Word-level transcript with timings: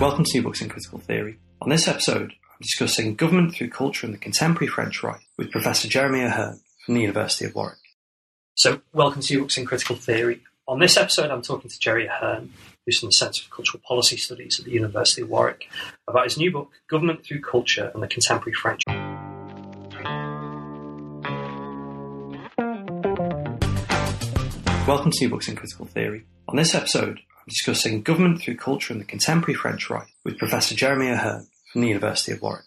Welcome 0.00 0.24
to 0.24 0.38
New 0.38 0.42
Books 0.42 0.60
in 0.60 0.68
Critical 0.68 0.98
Theory. 0.98 1.38
On 1.62 1.68
this 1.70 1.86
episode, 1.86 2.32
I'm 2.32 2.58
discussing 2.60 3.14
government 3.14 3.54
through 3.54 3.70
culture 3.70 4.04
in 4.06 4.12
the 4.12 4.18
contemporary 4.18 4.66
French 4.66 5.04
right 5.04 5.20
with 5.38 5.52
Professor 5.52 5.86
Jeremy 5.86 6.18
Ahearne 6.18 6.60
from 6.84 6.94
the 6.94 7.00
University 7.00 7.44
of 7.44 7.54
Warwick. 7.54 7.78
So, 8.56 8.80
welcome 8.92 9.22
to 9.22 9.32
New 9.32 9.40
Books 9.42 9.56
in 9.56 9.64
Critical 9.64 9.94
Theory. 9.94 10.42
On 10.66 10.80
this 10.80 10.96
episode, 10.96 11.30
I'm 11.30 11.42
talking 11.42 11.70
to 11.70 11.78
Jerry 11.78 12.08
Ahearne, 12.08 12.50
who's 12.84 12.98
from 12.98 13.08
the 13.08 13.12
Centre 13.12 13.44
for 13.44 13.54
Cultural 13.54 13.82
Policy 13.86 14.16
Studies 14.16 14.58
at 14.58 14.64
the 14.64 14.72
University 14.72 15.22
of 15.22 15.30
Warwick, 15.30 15.68
about 16.08 16.24
his 16.24 16.36
new 16.36 16.50
book, 16.50 16.72
Government 16.90 17.24
Through 17.24 17.42
Culture 17.42 17.92
and 17.94 18.02
the 18.02 18.08
Contemporary 18.08 18.54
French. 18.54 18.82
Welcome 24.86 25.12
to 25.12 25.24
New 25.24 25.30
Books 25.30 25.48
in 25.48 25.54
Critical 25.56 25.86
Theory. 25.86 26.24
On 26.48 26.56
this 26.56 26.74
episode, 26.74 27.20
discussing 27.48 28.02
government 28.02 28.40
through 28.40 28.56
culture 28.56 28.92
in 28.92 28.98
the 28.98 29.04
contemporary 29.04 29.54
French 29.54 29.90
right 29.90 30.06
with 30.24 30.38
Professor 30.38 30.74
Jeremy 30.74 31.06
Ahearne 31.06 31.46
from 31.72 31.82
the 31.82 31.88
University 31.88 32.32
of 32.32 32.42
Warwick. 32.42 32.64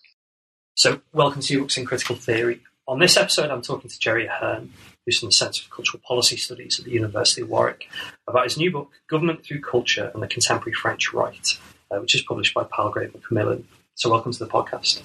So, 0.75 1.01
welcome 1.11 1.41
to 1.41 1.53
New 1.53 1.61
Books 1.61 1.77
in 1.77 1.85
Critical 1.85 2.15
Theory. 2.15 2.61
On 2.87 2.99
this 2.99 3.17
episode, 3.17 3.49
I'm 3.49 3.61
talking 3.61 3.89
to 3.89 3.99
Jerry 3.99 4.27
Ahearne, 4.27 4.69
who's 5.05 5.19
from 5.19 5.29
the 5.29 5.33
Centre 5.33 5.63
for 5.63 5.75
Cultural 5.75 6.01
Policy 6.07 6.37
Studies 6.37 6.79
at 6.79 6.85
the 6.85 6.91
University 6.91 7.41
of 7.41 7.49
Warwick, 7.49 7.89
about 8.27 8.43
his 8.43 8.57
new 8.57 8.71
book, 8.71 8.91
Government 9.09 9.43
Through 9.43 9.61
Culture 9.61 10.11
and 10.13 10.21
the 10.21 10.27
Contemporary 10.27 10.73
French 10.73 11.13
Right, 11.13 11.57
uh, 11.89 11.97
which 11.97 12.13
is 12.13 12.21
published 12.21 12.53
by 12.53 12.63
Palgrave 12.63 13.13
and 13.13 13.23
Macmillan. 13.23 13.67
So, 13.95 14.11
welcome 14.11 14.31
to 14.31 14.39
the 14.39 14.47
podcast. 14.47 15.01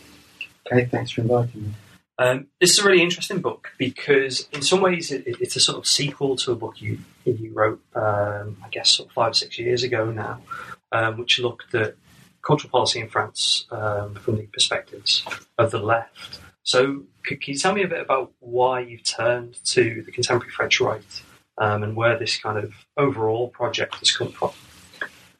Okay, 0.66 0.84
thanks 0.84 1.12
for 1.12 1.22
inviting 1.22 1.62
me. 1.62 1.72
Um, 2.22 2.46
this 2.60 2.70
is 2.70 2.78
a 2.78 2.88
really 2.88 3.02
interesting 3.02 3.40
book 3.40 3.72
because, 3.78 4.46
in 4.52 4.62
some 4.62 4.80
ways, 4.80 5.10
it, 5.10 5.24
it's 5.26 5.56
a 5.56 5.60
sort 5.60 5.78
of 5.78 5.86
sequel 5.86 6.36
to 6.36 6.52
a 6.52 6.54
book 6.54 6.80
you 6.80 6.98
you 7.24 7.52
wrote, 7.52 7.80
um, 7.96 8.58
I 8.64 8.68
guess, 8.70 8.90
sort 8.90 9.08
of 9.08 9.12
five 9.12 9.34
six 9.34 9.58
years 9.58 9.82
ago 9.82 10.08
now, 10.10 10.40
um, 10.92 11.18
which 11.18 11.40
looked 11.40 11.74
at 11.74 11.96
cultural 12.40 12.70
policy 12.70 13.00
in 13.00 13.08
France 13.08 13.66
um, 13.72 14.14
from 14.14 14.36
the 14.36 14.46
perspectives 14.52 15.24
of 15.58 15.72
the 15.72 15.80
left. 15.80 16.38
So, 16.62 17.02
could, 17.24 17.42
can 17.42 17.54
you 17.54 17.58
tell 17.58 17.74
me 17.74 17.82
a 17.82 17.88
bit 17.88 18.00
about 18.02 18.32
why 18.38 18.80
you've 18.80 19.02
turned 19.02 19.58
to 19.64 20.02
the 20.06 20.12
contemporary 20.12 20.52
French 20.52 20.80
right 20.80 21.22
um, 21.58 21.82
and 21.82 21.96
where 21.96 22.16
this 22.16 22.38
kind 22.38 22.56
of 22.56 22.72
overall 22.96 23.48
project 23.48 23.96
has 23.96 24.12
come 24.16 24.30
from? 24.30 24.52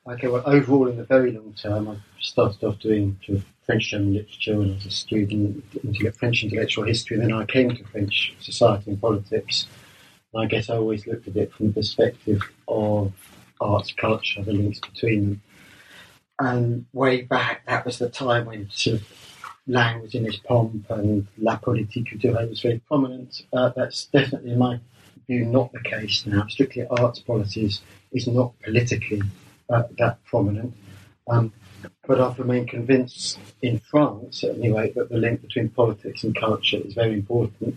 Okay, 0.04 0.26
well, 0.26 0.42
overall, 0.46 0.88
in 0.88 0.96
the 0.96 1.04
very 1.04 1.30
long 1.30 1.54
term, 1.54 1.86
I 1.88 1.96
started 2.20 2.64
off 2.64 2.80
doing 2.80 3.20
sort 3.24 3.38
of 3.38 3.44
French 3.64 3.90
German 3.90 4.14
literature 4.14 4.58
when 4.58 4.70
I 4.70 4.74
was 4.74 4.86
a 4.86 4.90
student, 4.90 5.64
into 5.82 6.12
French 6.12 6.44
intellectual 6.44 6.84
history, 6.84 7.16
then 7.16 7.32
I 7.32 7.44
came 7.44 7.70
to 7.70 7.84
French 7.84 8.34
society 8.40 8.90
and 8.90 9.00
politics. 9.00 9.66
And 10.32 10.42
I 10.42 10.46
guess 10.46 10.68
I 10.68 10.76
always 10.76 11.06
looked 11.06 11.28
at 11.28 11.36
it 11.36 11.52
from 11.52 11.68
the 11.68 11.72
perspective 11.74 12.42
of 12.66 13.12
arts, 13.60 13.92
culture, 13.92 14.42
the 14.42 14.52
links 14.52 14.80
between 14.80 15.24
them. 15.24 15.42
And 16.38 16.86
way 16.92 17.22
back, 17.22 17.66
that 17.66 17.84
was 17.84 17.98
the 17.98 18.08
time 18.08 18.46
when 18.46 18.68
sort 18.70 18.96
of 18.96 19.06
Lang 19.68 20.02
was 20.02 20.14
in 20.14 20.24
his 20.24 20.38
pomp 20.38 20.90
and 20.90 21.28
La 21.38 21.56
Politique 21.56 22.10
du 22.10 22.18
culturelle 22.18 22.48
was 22.48 22.62
very 22.62 22.80
prominent. 22.88 23.44
Uh, 23.52 23.70
that's 23.76 24.06
definitely, 24.06 24.52
in 24.52 24.58
my 24.58 24.80
view, 25.28 25.44
not 25.44 25.70
the 25.72 25.80
case 25.80 26.26
now. 26.26 26.46
Strictly 26.48 26.84
arts 26.90 27.20
policies 27.20 27.80
is, 28.12 28.26
is 28.26 28.34
not 28.34 28.58
politically 28.64 29.22
uh, 29.70 29.84
that 29.98 30.24
prominent. 30.24 30.74
Um, 31.28 31.52
but 32.06 32.20
I've 32.20 32.38
remained 32.38 32.68
convinced 32.68 33.38
in 33.60 33.78
France, 33.78 34.44
anyway, 34.44 34.92
that 34.96 35.08
the 35.08 35.18
link 35.18 35.42
between 35.42 35.68
politics 35.68 36.24
and 36.24 36.34
culture 36.34 36.78
is 36.78 36.94
very 36.94 37.14
important, 37.14 37.76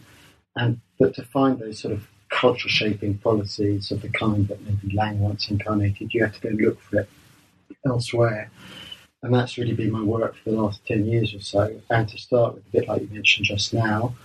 and 0.55 0.79
that 0.99 1.15
to 1.15 1.23
find 1.23 1.59
those 1.59 1.79
sort 1.79 1.93
of 1.93 2.07
culture 2.29 2.69
shaping 2.69 3.17
policies 3.17 3.91
of 3.91 4.01
the 4.01 4.09
kind 4.09 4.47
that 4.47 4.61
maybe 4.61 4.95
Lang 4.95 5.19
once 5.19 5.49
incarnated, 5.49 6.13
you 6.13 6.23
have 6.23 6.33
to 6.35 6.41
go 6.41 6.49
and 6.49 6.61
look 6.61 6.81
for 6.81 6.99
it 7.01 7.09
elsewhere. 7.85 8.49
And 9.23 9.33
that's 9.33 9.57
really 9.57 9.73
been 9.73 9.91
my 9.91 10.03
work 10.03 10.35
for 10.35 10.51
the 10.51 10.61
last 10.61 10.85
10 10.85 11.05
years 11.05 11.33
or 11.33 11.39
so. 11.39 11.81
And 11.89 12.07
to 12.09 12.17
start 12.17 12.55
with, 12.55 12.67
a 12.67 12.71
bit 12.71 12.87
like 12.87 13.01
you 13.01 13.09
mentioned 13.11 13.45
just 13.45 13.73
now, 13.73 14.15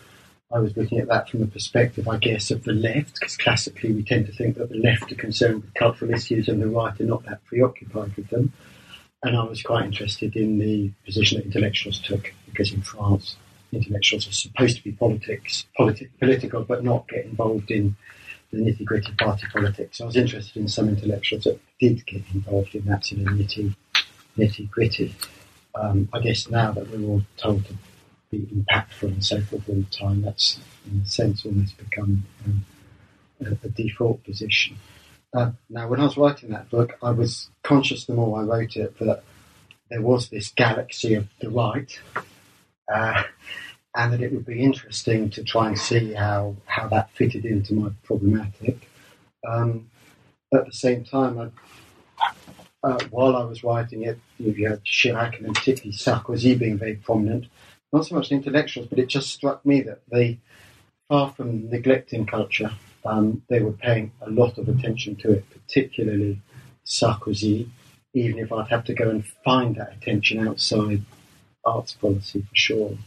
I 0.53 0.59
was 0.59 0.77
looking 0.77 0.99
at 0.99 1.07
that 1.09 1.29
from 1.29 1.41
the 1.41 1.47
perspective, 1.47 2.09
I 2.09 2.17
guess, 2.19 2.51
of 2.51 2.65
the 2.65 2.73
left, 2.73 3.15
because 3.15 3.37
classically 3.37 3.93
we 3.93 4.03
tend 4.03 4.27
to 4.27 4.33
think 4.33 4.57
that 4.57 4.69
the 4.69 4.79
left 4.79 5.13
are 5.13 5.17
concerned 5.17 5.63
with 5.63 5.75
cultural 5.75 6.13
issues 6.13 6.49
and 6.49 6.61
the 6.61 6.67
right 6.67 7.01
are 7.01 7.05
not 7.05 7.25
that 7.25 7.45
preoccupied 7.45 8.17
with 8.17 8.29
them. 8.31 8.53
And 9.23 9.37
I 9.37 9.45
was 9.45 9.63
quite 9.63 9.85
interested 9.85 10.35
in 10.35 10.59
the 10.59 10.91
position 11.05 11.39
that 11.39 11.47
intellectuals 11.47 12.01
took, 12.01 12.33
because 12.47 12.73
in 12.73 12.83
France, 12.83 13.37
intellectuals 13.73 14.27
are 14.27 14.33
supposed 14.33 14.79
to 14.79 14.85
be 14.85 14.93
politics, 14.93 15.67
politi- 15.79 16.09
political, 16.19 16.63
but 16.65 16.83
not 16.83 17.07
get 17.09 17.27
involved 17.27 17.71
in 17.71 17.97
the 18.51 18.59
nitty 18.59 18.85
gritty 18.85 19.13
party 19.13 19.47
politics. 19.53 20.01
I 20.01 20.07
was 20.07 20.17
interested 20.17 20.57
in 20.61 20.69
some 20.69 20.89
intellectuals 20.89 21.45
that 21.45 21.61
did 21.79 22.05
get 22.07 22.23
involved 22.35 22.75
in 22.75 22.85
that 22.87 23.05
sort 23.05 23.21
of 23.21 23.29
nitty 23.29 23.75
nitty 24.39 24.71
gritty. 24.71 25.15
Um, 25.75 26.09
I 26.13 26.21
guess 26.21 26.49
now 26.49 26.73
that 26.73 26.89
we're 26.91 27.07
all 27.07 27.23
told 27.37 27.67
to 27.67 27.75
be 28.31 28.39
impactful 28.39 29.09
and 29.09 29.25
so 29.25 29.41
forth 29.41 29.69
all 29.69 29.77
the 29.77 29.85
time, 29.85 30.23
that's 30.23 30.59
in 30.91 31.03
a 31.03 31.07
sense 31.07 31.45
almost 31.45 31.77
become 31.79 32.25
um, 32.45 32.65
a, 33.41 33.67
a 33.67 33.69
default 33.69 34.25
position. 34.25 34.77
Uh, 35.33 35.53
now, 35.69 35.87
when 35.89 36.01
I 36.01 36.05
was 36.05 36.17
writing 36.17 36.51
that 36.51 36.71
book, 36.71 36.99
I 37.03 37.13
was 37.13 37.51
conscious 37.63 38.05
the 38.05 38.15
more 38.15 38.41
I 38.41 38.43
wrote 38.43 38.77
it 38.77 38.99
that 38.99 39.23
there 39.89 40.03
was 40.03 40.29
this 40.29 40.51
galaxy 40.51 41.15
of 41.15 41.29
delight, 41.39 42.01
uh, 42.93 43.23
and 43.95 44.13
that 44.13 44.23
it 44.23 44.33
would 44.33 44.47
be 44.47 44.63
interesting 44.63 45.31
to 45.31 45.45
try 45.45 45.69
and 45.69 45.79
see 45.79 46.15
how, 46.15 46.57
how 46.67 46.89
that 46.89 47.11
fitted 47.13 47.45
into 47.45 47.75
my 47.75 47.91
problematic. 48.03 48.89
Um, 49.47 49.91
at 50.53 50.67
the 50.67 50.73
same 50.73 51.05
time, 51.05 51.39
I, 51.39 52.29
uh, 52.83 52.99
while 53.11 53.37
I 53.37 53.45
was 53.45 53.63
writing 53.63 54.03
it, 54.05 54.19
you 54.39 54.69
had 54.69 54.85
Chirac 54.85 55.39
and 55.39 55.55
particularly 55.55 55.97
Sarkozy 55.97 56.59
being 56.59 56.79
very 56.79 56.97
prominent. 56.97 57.47
Not 57.93 58.07
so 58.07 58.15
much 58.17 58.29
the 58.29 58.37
intellectuals, 58.37 58.89
but 58.89 58.99
it 58.99 59.07
just 59.07 59.31
struck 59.31 59.65
me 59.65 59.83
that 59.83 60.01
they, 60.11 60.39
far 61.09 61.31
from 61.33 61.69
neglecting 61.69 62.27
culture, 62.27 62.73
um, 63.05 63.43
they 63.49 63.61
were 63.61 63.73
paying 63.73 64.13
a 64.21 64.31
lot 64.31 64.59
of 64.59 64.69
attention 64.69 65.17
to 65.17 65.33
it, 65.33 65.45
particularly 65.51 66.41
Sarkozy, 66.87 67.69
even 68.15 68.39
if 68.39 68.53
I'd 68.53 68.69
have 68.69 68.85
to 68.85 68.95
go 68.95 69.09
and 69.09 69.25
find 69.45 69.77
that 69.77 69.95
attention 69.95 70.47
outside 70.47 71.03
arts 71.65 71.93
policy 71.93 72.43
for 72.43 72.55
sure. 72.55 72.99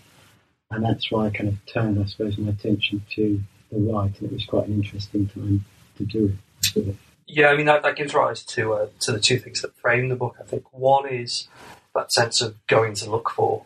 And 0.71 0.83
that's 0.83 1.11
why 1.11 1.27
I 1.27 1.29
kind 1.29 1.49
of 1.49 1.65
turned, 1.65 1.99
I 1.99 2.05
suppose, 2.05 2.37
my 2.37 2.49
attention 2.49 3.03
to 3.11 3.41
the 3.71 3.79
right, 3.79 4.19
and 4.19 4.31
it 4.31 4.33
was 4.33 4.45
quite 4.45 4.67
an 4.67 4.73
interesting 4.73 5.27
time 5.27 5.65
to 5.97 6.05
do 6.05 6.37
it. 6.75 6.95
Yeah, 7.27 7.49
I 7.49 7.57
mean 7.57 7.65
that, 7.67 7.83
that 7.83 7.95
gives 7.95 8.13
rise 8.13 8.43
to 8.43 8.73
uh, 8.73 8.87
to 9.01 9.11
the 9.11 9.19
two 9.19 9.37
things 9.37 9.61
that 9.61 9.75
frame 9.77 10.09
the 10.09 10.15
book. 10.15 10.37
I 10.39 10.43
think 10.43 10.65
one 10.73 11.07
is 11.07 11.47
that 11.95 12.11
sense 12.11 12.41
of 12.41 12.55
going 12.67 12.95
to 12.95 13.09
look 13.09 13.29
for 13.29 13.65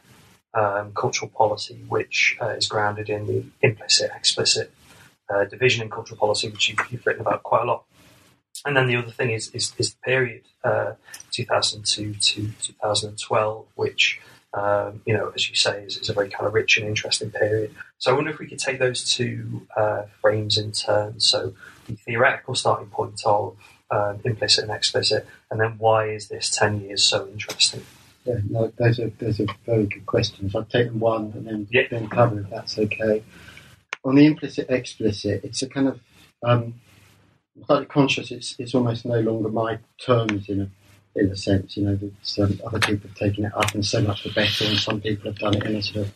um, 0.53 0.91
cultural 0.93 1.29
policy, 1.29 1.83
which 1.87 2.37
uh, 2.41 2.49
is 2.49 2.67
grounded 2.67 3.09
in 3.09 3.27
the 3.27 3.45
implicit, 3.61 4.11
explicit 4.15 4.71
uh, 5.29 5.45
division 5.45 5.83
in 5.83 5.89
cultural 5.89 6.19
policy, 6.19 6.49
which 6.49 6.69
you've, 6.69 6.79
you've, 6.89 7.05
written 7.05 7.21
about 7.21 7.43
quite 7.43 7.63
a 7.63 7.65
lot. 7.65 7.83
And 8.65 8.75
then 8.75 8.87
the 8.87 8.95
other 8.95 9.11
thing 9.11 9.31
is 9.31 9.49
is, 9.49 9.73
is 9.77 9.93
the 9.93 9.99
period, 10.03 10.43
uh, 10.63 10.93
2002 11.31 12.13
to 12.13 12.51
2012, 12.61 13.65
which 13.75 14.19
um, 14.53 15.01
you 15.05 15.13
know, 15.13 15.31
as 15.35 15.49
you 15.49 15.55
say, 15.55 15.83
is, 15.83 15.97
is, 15.97 16.09
a 16.09 16.13
very 16.13 16.29
kind 16.29 16.47
of 16.47 16.53
rich 16.53 16.77
and 16.77 16.87
interesting 16.87 17.29
period. 17.29 17.75
So 17.99 18.11
I 18.11 18.15
wonder 18.15 18.31
if 18.31 18.39
we 18.39 18.47
could 18.47 18.59
take 18.59 18.79
those 18.79 19.03
two 19.03 19.67
uh, 19.75 20.03
frames 20.21 20.57
in 20.57 20.71
turn. 20.71 21.19
So 21.19 21.53
the 21.85 21.95
theoretical 21.95 22.55
starting 22.55 22.87
point 22.87 23.21
of 23.25 23.55
um, 23.91 24.19
implicit 24.23 24.63
and 24.63 24.73
explicit, 24.73 25.27
and 25.51 25.59
then 25.59 25.75
why 25.77 26.09
is 26.09 26.29
this 26.29 26.49
10 26.49 26.81
years 26.81 27.03
so 27.03 27.27
interesting? 27.27 27.85
Yeah, 28.25 28.39
no, 28.49 28.71
those 28.77 28.99
are, 28.99 29.09
those 29.19 29.39
are 29.41 29.47
very 29.65 29.85
good 29.85 30.05
questions. 30.05 30.55
I'll 30.55 30.65
take 30.65 30.87
them 30.87 30.99
one 30.99 31.33
and 31.35 31.45
then, 31.45 31.67
yeah. 31.69 31.83
then 31.91 32.09
cover 32.09 32.39
if 32.39 32.49
that's 32.49 32.79
okay 32.79 33.23
on 34.07 34.15
the 34.15 34.25
implicit 34.25 34.69
explicit, 34.69 35.43
it's 35.43 35.61
a 35.61 35.69
kind 35.69 35.89
of 35.89 35.99
um, 36.43 36.75
slightly 37.65 37.85
conscious. 37.85 38.31
It's 38.31 38.55
it's 38.57 38.73
almost 38.73 39.05
no 39.05 39.19
longer 39.19 39.49
my 39.49 39.79
terms 39.99 40.47
in 40.49 40.61
a 40.61 41.19
in 41.19 41.29
a 41.29 41.35
sense. 41.35 41.75
You 41.75 41.85
know, 41.85 41.99
um, 42.39 42.61
other 42.65 42.79
people 42.79 43.09
have 43.09 43.17
taken 43.17 43.45
it 43.45 43.53
up, 43.53 43.73
and 43.73 43.85
so 43.85 44.01
much 44.01 44.23
the 44.23 44.31
better. 44.31 44.65
And 44.65 44.77
some 44.77 45.01
people 45.01 45.31
have 45.31 45.39
done 45.39 45.57
it 45.57 45.65
in 45.65 45.75
a 45.75 45.83
sort 45.83 46.07
of 46.07 46.13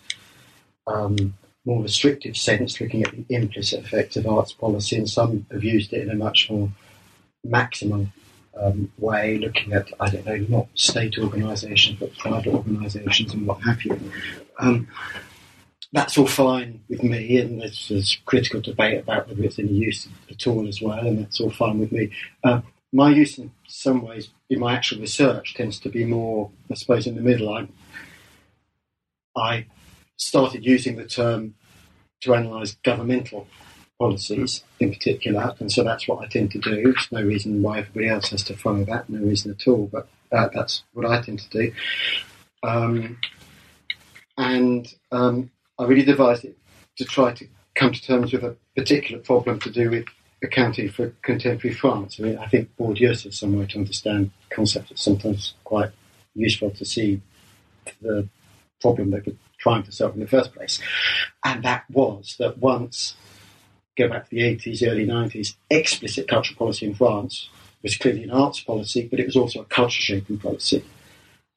um, 0.88 1.34
more 1.66 1.84
restrictive 1.84 2.38
sense, 2.38 2.80
looking 2.80 3.04
at 3.04 3.12
the 3.12 3.26
implicit 3.30 3.84
effects 3.84 4.16
of 4.16 4.26
arts 4.26 4.54
policy, 4.54 4.96
and 4.96 5.10
some 5.10 5.46
have 5.52 5.64
used 5.64 5.92
it 5.94 6.04
in 6.04 6.10
a 6.10 6.16
much 6.16 6.50
more 6.50 6.70
maximal 7.46 8.08
um, 8.60 8.92
way, 8.98 9.38
looking 9.38 9.74
at, 9.74 9.88
I 10.00 10.10
don't 10.10 10.26
know, 10.26 10.38
not 10.50 10.68
state 10.76 11.18
organisations, 11.18 12.00
but 12.00 12.18
private 12.18 12.54
organisations 12.54 13.34
and 13.34 13.48
what 13.48 13.62
have 13.62 13.84
you. 13.84 14.00
Um, 14.60 14.88
that's 15.94 16.18
all 16.18 16.28
fine 16.28 16.82
with 16.90 17.04
me, 17.04 17.38
and 17.38 17.62
there's, 17.62 17.90
there's, 17.90 18.18
critical 18.26 18.62
debate 18.62 19.00
about 19.00 19.28
whether 19.28 19.44
it's 19.44 19.60
any 19.60 19.74
use 19.74 20.08
at 20.30 20.48
all 20.48 20.68
as 20.68 20.82
well, 20.82 21.06
and 21.06 21.20
that's 21.20 21.40
all 21.42 21.52
fine 21.52 21.80
with 21.80 21.92
me. 21.92 22.12
Uh, 22.44 22.62
my 22.94 23.10
use, 23.10 23.38
in 23.38 23.52
some 23.68 24.02
ways, 24.02 24.30
in 24.50 24.60
my 24.60 24.74
actual 24.74 25.02
research, 25.02 25.54
tends 25.54 25.80
to 25.80 25.90
be 25.90 26.06
more, 26.06 26.50
I 26.70 26.76
suppose, 26.76 27.08
in 27.08 27.16
the 27.16 27.22
middle. 27.22 27.54
I, 27.54 27.68
I 29.36 29.66
started 30.18 30.66
using 30.66 30.96
the 30.96 31.06
term 31.06 31.56
to 32.22 32.34
analyse 32.34 32.76
governmental 32.84 33.48
policies 34.00 34.64
in 34.80 34.94
particular, 34.94 35.56
and 35.60 35.72
so 35.72 35.84
that's 35.84 36.08
what 36.08 36.24
I 36.24 36.28
tend 36.28 36.52
to 36.52 36.60
do. 36.60 36.84
There's 36.84 37.12
no 37.12 37.22
reason 37.22 37.62
why 37.62 37.80
everybody 37.80 38.08
else 38.08 38.30
has 38.30 38.44
to 38.44 38.56
follow 38.56 38.86
that, 38.86 39.10
no 39.10 39.20
reason 39.20 39.52
at 39.52 39.68
all, 39.68 39.88
but 39.88 40.08
uh, 40.32 40.50
that's 40.54 40.84
what 40.94 41.06
I 41.06 41.22
tend 41.22 41.40
to 41.40 41.50
do. 41.50 41.74
Um, 42.64 43.20
and 44.38 44.88
um, 45.12 45.52
I 45.82 45.86
really 45.86 46.04
devised 46.04 46.46
it 46.46 46.58
to 46.98 47.06
try 47.06 47.34
to 47.34 47.48
come 47.74 47.92
to 47.92 48.02
terms 48.02 48.32
with 48.32 48.44
a 48.44 48.56
particular 48.76 49.22
problem 49.22 49.60
to 49.62 49.72
do 49.72 49.90
with 49.90 50.06
accounting 50.44 50.90
for 50.90 51.10
contemporary 51.24 51.76
France. 51.76 52.20
I 52.20 52.24
mean, 52.24 52.38
I 52.38 52.48
think 52.48 52.70
Bourdieu 52.78 53.16
says 53.16 53.40
some 53.40 53.58
way 53.58 53.66
to 53.66 53.80
understand 53.80 54.32
concepts 54.52 54.90
that's 54.90 55.02
sometimes 55.02 55.56
quite 55.64 55.90
useful 56.36 56.70
to 56.72 56.86
see 56.86 57.22
the 58.02 58.28
problem 58.80 59.10
they 59.10 59.22
were 59.22 59.34
trying 59.60 59.84
to 59.84 59.92
solve 59.92 60.14
in 60.14 60.20
the 60.20 60.28
first 60.28 60.54
place. 60.54 60.80
And 61.44 61.64
that 61.64 61.86
was 61.90 62.36
that 62.38 62.60
once 62.60 63.16
go 63.98 64.08
back 64.08 64.30
to 64.30 64.36
the 64.36 64.42
80s, 64.42 64.88
early 64.88 65.06
90s, 65.06 65.56
explicit 65.70 66.28
cultural 66.28 66.58
policy 66.58 66.86
in 66.86 66.96
France 66.96 67.50
was 67.82 67.98
clearly 67.98 68.24
an 68.24 68.32
arts 68.32 68.60
policy, 68.60 69.08
but 69.10 69.20
it 69.20 69.26
was 69.26 69.36
also 69.36 69.62
a 69.62 69.66
culture 69.66 70.02
shaping 70.02 70.38
policy. 70.38 70.84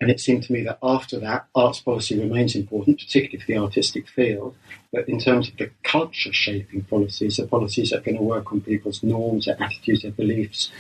And 0.01 0.11
it 0.11 0.21
seemed 0.21 0.43
to 0.45 0.53
me 0.53 0.63
that 0.65 0.79
after 0.83 1.19
that, 1.21 1.47
arts 1.55 1.81
policy 1.81 2.19
remains 2.19 2.55
important, 2.57 2.99
particularly 2.99 3.39
for 3.39 3.47
the 3.47 3.59
artistic 3.59 4.09
field. 4.09 4.57
But 4.93 5.09
in 5.09 5.21
terms 5.21 5.49
of 5.49 5.57
the 5.57 5.71
culture 5.83 6.33
shaping 6.33 6.83
policies, 6.83 7.37
the 7.37 7.47
policies 7.47 7.91
that 7.91 7.99
are 7.99 8.03
going 8.03 8.17
to 8.17 8.23
work 8.23 8.53
on 8.53 8.61
people's 8.61 9.03
norms, 9.03 9.47
their 9.47 9.63
attitudes, 9.63 10.03
their 10.03 10.11
beliefs, 10.11 10.71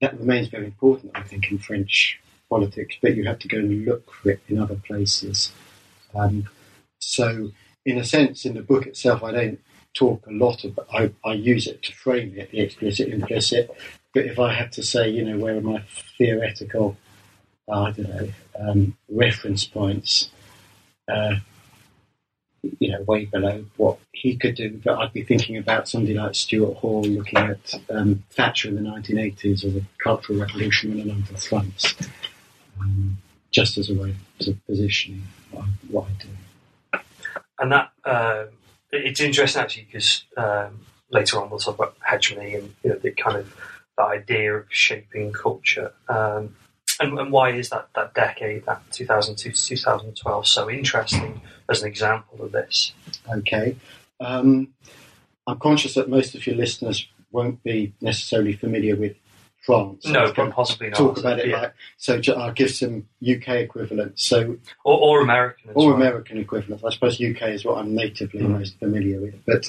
that 0.00 0.18
remains 0.18 0.48
very 0.48 0.66
important, 0.66 1.12
I 1.14 1.22
think, 1.22 1.50
in 1.50 1.58
French 1.58 2.20
politics. 2.48 2.96
But 3.02 3.16
you 3.16 3.24
have 3.24 3.40
to 3.40 3.48
go 3.48 3.58
and 3.58 3.84
look 3.84 4.12
for 4.12 4.30
it 4.30 4.40
in 4.48 4.60
other 4.60 4.76
places. 4.76 5.52
Um, 6.14 6.48
so, 6.98 7.50
in 7.84 7.98
a 7.98 8.04
sense, 8.04 8.44
in 8.44 8.54
the 8.54 8.62
book 8.62 8.86
itself, 8.86 9.22
I 9.22 9.32
don't 9.32 9.60
talk 9.94 10.26
a 10.26 10.32
lot 10.32 10.64
about. 10.64 10.86
I, 10.92 11.12
I 11.24 11.34
use 11.34 11.66
it 11.66 11.82
to 11.82 11.92
frame 11.92 12.34
it, 12.36 12.50
the 12.50 12.60
explicit, 12.60 13.08
implicit. 13.08 13.70
But 14.14 14.26
if 14.26 14.38
I 14.38 14.52
had 14.54 14.72
to 14.72 14.82
say, 14.82 15.08
you 15.10 15.24
know, 15.24 15.38
where 15.38 15.56
are 15.56 15.60
my 15.60 15.82
theoretical, 16.16 16.96
I 17.68 17.90
don't 17.90 18.08
know, 18.08 18.28
um, 18.58 18.96
reference 19.08 19.64
points, 19.64 20.30
uh, 21.08 21.36
you 22.78 22.92
know, 22.92 23.02
way 23.02 23.24
below 23.24 23.64
what 23.76 23.98
he 24.12 24.36
could 24.36 24.54
do. 24.54 24.80
But 24.84 24.98
I'd 24.98 25.12
be 25.12 25.24
thinking 25.24 25.56
about 25.56 25.88
somebody 25.88 26.14
like 26.14 26.34
Stuart 26.34 26.76
Hall 26.76 27.02
looking 27.02 27.38
at 27.38 27.74
um, 27.90 28.24
Thatcher 28.30 28.68
in 28.68 28.76
the 28.76 28.82
1980s 28.82 29.64
or 29.64 29.70
the 29.70 29.84
Cultural 29.98 30.38
Revolution 30.38 30.92
on 30.92 31.00
a 31.00 31.04
number 31.04 31.32
of 31.32 31.42
fronts, 31.42 31.94
um, 32.80 33.18
just 33.50 33.78
as 33.78 33.90
a 33.90 33.94
way 33.94 34.14
of 34.46 34.66
positioning 34.66 35.24
what 35.88 36.06
I, 36.06 36.22
do. 36.22 37.00
And 37.58 37.72
that 37.72 37.90
um, 38.04 38.48
it's 38.92 39.20
interesting 39.20 39.62
actually 39.62 39.84
because 39.90 40.24
um, 40.36 40.80
later 41.10 41.40
on 41.40 41.50
we'll 41.50 41.58
talk 41.58 41.76
about 41.76 41.96
hegemony 42.08 42.54
and 42.54 42.74
you 42.82 42.90
know 42.90 42.96
the 42.96 43.10
kind 43.10 43.36
of 43.36 43.54
the 43.96 44.04
idea 44.04 44.54
of 44.54 44.66
shaping 44.68 45.32
culture. 45.32 45.92
Um, 46.08 46.54
and, 47.00 47.18
and, 47.18 47.32
why 47.32 47.52
is 47.52 47.70
that, 47.70 47.88
that 47.94 48.14
decade, 48.14 48.66
that 48.66 48.82
2002 48.92 49.52
to 49.52 49.66
2012, 49.66 50.46
so 50.46 50.70
interesting 50.70 51.40
as 51.68 51.82
an 51.82 51.88
example 51.88 52.42
of 52.42 52.52
this? 52.52 52.92
Okay. 53.28 53.76
Um, 54.20 54.68
I'm 55.46 55.58
conscious 55.58 55.94
that 55.94 56.08
most 56.08 56.34
of 56.34 56.46
your 56.46 56.56
listeners 56.56 57.06
won't 57.30 57.62
be 57.62 57.94
necessarily 58.00 58.54
familiar 58.54 58.96
with 58.96 59.16
France. 59.66 60.06
No, 60.06 60.32
but 60.32 60.52
possibly 60.52 60.90
not. 60.90 60.96
Talk 60.96 61.18
about 61.18 61.40
it 61.40 61.48
yeah. 61.48 61.60
like 61.60 61.74
so. 61.96 62.20
I'll 62.36 62.52
give 62.52 62.70
some 62.70 63.08
UK 63.20 63.48
equivalents. 63.48 64.24
So 64.24 64.58
or, 64.84 64.98
or 64.98 65.20
American, 65.22 65.72
or. 65.74 65.92
American 65.92 66.38
equivalents. 66.38 66.84
I 66.84 66.90
suppose 66.90 67.20
UK 67.20 67.48
is 67.48 67.64
what 67.64 67.78
I'm 67.78 67.92
natively 67.92 68.42
mm. 68.42 68.50
most 68.50 68.78
familiar 68.78 69.20
with. 69.20 69.34
But 69.44 69.68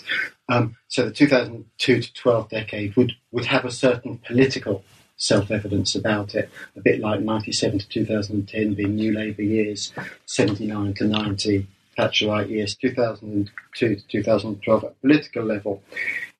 um, 0.50 0.76
so 0.88 1.06
the 1.06 1.12
2002 1.12 2.02
to 2.02 2.14
12 2.14 2.50
decade 2.50 2.96
would 2.96 3.14
would 3.32 3.46
have 3.46 3.66
a 3.66 3.72
certain 3.72 4.20
political 4.20 4.84
self-evidence 5.18 5.96
about 5.96 6.36
it, 6.36 6.50
a 6.76 6.82
bit 6.82 7.00
like 7.00 7.22
97 7.22 7.80
to 7.80 7.88
2010 7.88 8.74
being 8.76 8.96
New 8.96 9.14
Labour 9.14 9.42
years, 9.42 9.92
79 10.26 10.94
to 10.96 11.06
90 11.06 11.68
Thatcherite 11.98 12.50
years, 12.50 12.76
2002 12.76 13.96
to 13.96 14.02
2012 14.08 14.84
at 14.84 15.02
political 15.02 15.44
level. 15.44 15.82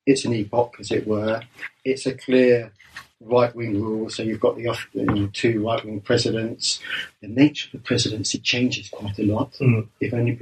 It's 0.06 0.24
an 0.24 0.34
epoch, 0.34 0.76
as 0.80 0.92
it 0.92 1.08
were. 1.08 1.42
It's 1.84 2.06
a 2.06 2.14
clear 2.14 2.72
right 3.20 3.54
wing 3.56 3.82
rule. 3.82 4.10
So 4.10 4.24
you've 4.24 4.40
got 4.40 4.56
the 4.56 4.78
you 4.94 5.06
know, 5.06 5.30
two 5.34 5.66
right 5.66 5.84
wing 5.84 6.02
presidents. 6.02 6.80
The 7.22 7.28
nature 7.28 7.68
of 7.68 7.72
the 7.82 7.86
presidency 7.86 8.38
changes 8.40 8.90
quite 8.90 9.18
a 9.20 9.24
lot. 9.24 9.54
Mm. 9.54 9.88
If 10.00 10.14
only 10.14 10.40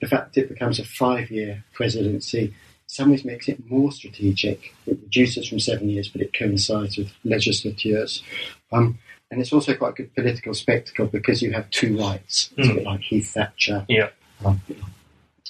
the 0.00 0.06
fact 0.08 0.36
it 0.36 0.48
becomes 0.48 0.78
a 0.78 0.84
five 0.84 1.30
year 1.30 1.64
presidency, 1.74 2.54
some 2.92 3.10
ways 3.10 3.24
makes 3.24 3.48
it 3.48 3.70
more 3.70 3.90
strategic. 3.90 4.74
It 4.86 4.98
reduces 5.00 5.48
from 5.48 5.60
seven 5.60 5.88
years, 5.88 6.08
but 6.08 6.20
it 6.20 6.34
coincides 6.34 6.98
with 6.98 7.10
legislatures. 7.24 8.22
Um, 8.70 8.98
and 9.30 9.40
it's 9.40 9.50
also 9.50 9.74
quite 9.74 9.92
a 9.92 9.94
good 9.94 10.14
political 10.14 10.52
spectacle 10.52 11.06
because 11.06 11.40
you 11.40 11.52
have 11.52 11.70
two 11.70 11.98
rights. 11.98 12.50
It's 12.58 12.68
mm. 12.68 12.72
a 12.72 12.74
bit 12.74 12.84
like 12.84 13.00
Heath 13.00 13.30
Thatcher, 13.30 13.86
yeah. 13.88 14.10
um, 14.44 14.60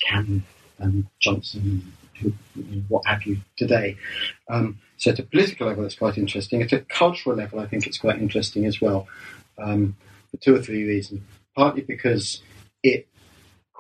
Cam 0.01 0.45
um, 0.79 1.09
Johnson, 1.19 1.93
who, 2.21 2.33
what 2.87 3.05
have 3.07 3.25
you 3.25 3.39
today. 3.57 3.97
Um, 4.49 4.79
so 4.97 5.11
at 5.11 5.19
a 5.19 5.25
political 5.25 5.67
level, 5.67 5.85
it's 5.85 5.97
quite 5.97 6.17
interesting. 6.19 6.63
At 6.63 6.73
a 6.73 6.79
cultural 6.79 7.35
level, 7.35 7.59
I 7.59 7.67
think 7.67 7.89
it's 7.89 7.99
quite 7.99 8.21
interesting 8.21 8.67
as 8.67 8.81
well, 8.81 9.09
um, 9.59 9.97
for 10.31 10.37
two 10.37 10.55
or 10.55 10.63
three 10.63 10.85
reasons. 10.85 11.23
Partly 11.57 11.83
because 11.83 12.41
it 12.85 13.09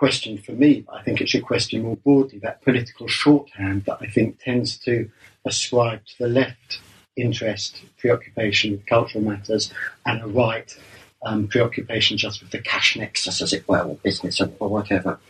questioned 0.02 0.44
for 0.44 0.50
me, 0.50 0.84
I 0.92 1.00
think 1.04 1.20
it 1.20 1.28
should 1.28 1.44
question 1.44 1.84
more 1.84 1.94
broadly 1.94 2.40
that 2.40 2.60
political 2.62 3.06
shorthand 3.06 3.84
that 3.84 3.98
I 4.00 4.06
think 4.08 4.40
tends 4.40 4.76
to 4.78 5.08
ascribe 5.44 6.04
to 6.04 6.14
the 6.18 6.26
left 6.26 6.80
interest, 7.14 7.80
preoccupation 7.98 8.72
with 8.72 8.84
cultural 8.86 9.22
matters, 9.22 9.72
and 10.04 10.20
a 10.20 10.26
right 10.26 10.76
um, 11.24 11.46
preoccupation 11.46 12.18
just 12.18 12.42
with 12.42 12.50
the 12.50 12.58
cash 12.58 12.96
nexus, 12.96 13.40
as 13.40 13.52
it 13.52 13.68
were, 13.68 13.78
or 13.78 13.94
business 13.94 14.40
or, 14.40 14.50
or 14.58 14.68
whatever. 14.68 15.20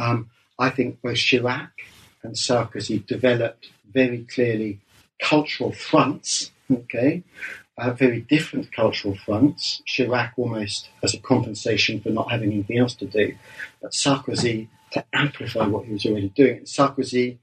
Um, 0.00 0.30
I 0.58 0.70
think 0.70 1.02
both 1.02 1.16
Chirac 1.16 1.72
and 2.22 2.34
Sarkozy 2.34 3.06
developed 3.06 3.68
very 3.92 4.26
clearly 4.34 4.80
cultural 5.20 5.72
fronts, 5.72 6.50
okay, 6.72 7.22
very 7.78 8.20
different 8.20 8.72
cultural 8.72 9.16
fronts. 9.16 9.82
Chirac 9.86 10.32
almost 10.36 10.88
as 11.02 11.14
a 11.14 11.18
compensation 11.18 12.00
for 12.00 12.10
not 12.10 12.30
having 12.30 12.52
anything 12.52 12.78
else 12.78 12.94
to 12.96 13.06
do, 13.06 13.36
but 13.82 13.92
Sarkozy 13.92 14.68
to 14.92 15.04
amplify 15.12 15.66
what 15.66 15.84
he 15.84 15.92
was 15.92 16.06
already 16.06 16.28
doing. 16.30 16.58
And 16.58 16.66
Sarkozy, 16.66 17.38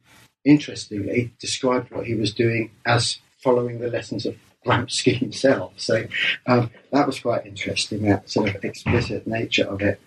interestingly, 0.45 1.33
described 1.39 1.91
what 1.91 2.05
he 2.05 2.15
was 2.15 2.33
doing 2.33 2.71
as 2.85 3.19
following 3.43 3.79
the 3.79 3.89
lessons 3.89 4.25
of 4.25 4.37
Gramsci 4.65 5.17
himself. 5.17 5.73
So 5.77 6.05
um, 6.47 6.69
that 6.91 7.07
was 7.07 7.19
quite 7.19 7.45
interesting, 7.45 8.03
that 8.03 8.29
sort 8.29 8.55
of 8.55 8.63
explicit 8.63 9.27
nature 9.27 9.65
of 9.65 9.81
it. 9.81 9.99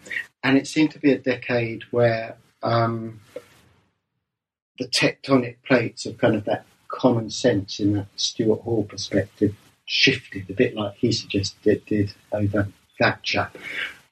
And 0.42 0.56
it 0.56 0.66
seemed 0.66 0.92
to 0.92 0.98
be 0.98 1.12
a 1.12 1.18
decade 1.18 1.82
where 1.90 2.36
um, 2.62 3.20
the 4.78 4.86
tectonic 4.86 5.56
plates 5.66 6.06
of 6.06 6.18
kind 6.18 6.34
of 6.34 6.44
that 6.44 6.64
common 6.88 7.30
sense 7.30 7.80
in 7.80 7.92
that 7.94 8.06
Stuart 8.16 8.60
Hall 8.60 8.84
perspective 8.84 9.54
shifted 9.86 10.48
a 10.48 10.52
bit 10.52 10.74
like 10.74 10.94
he 10.94 11.12
suggested 11.12 11.66
it 11.66 11.86
did 11.86 12.14
over 12.32 12.68
Thatcher. 12.98 13.50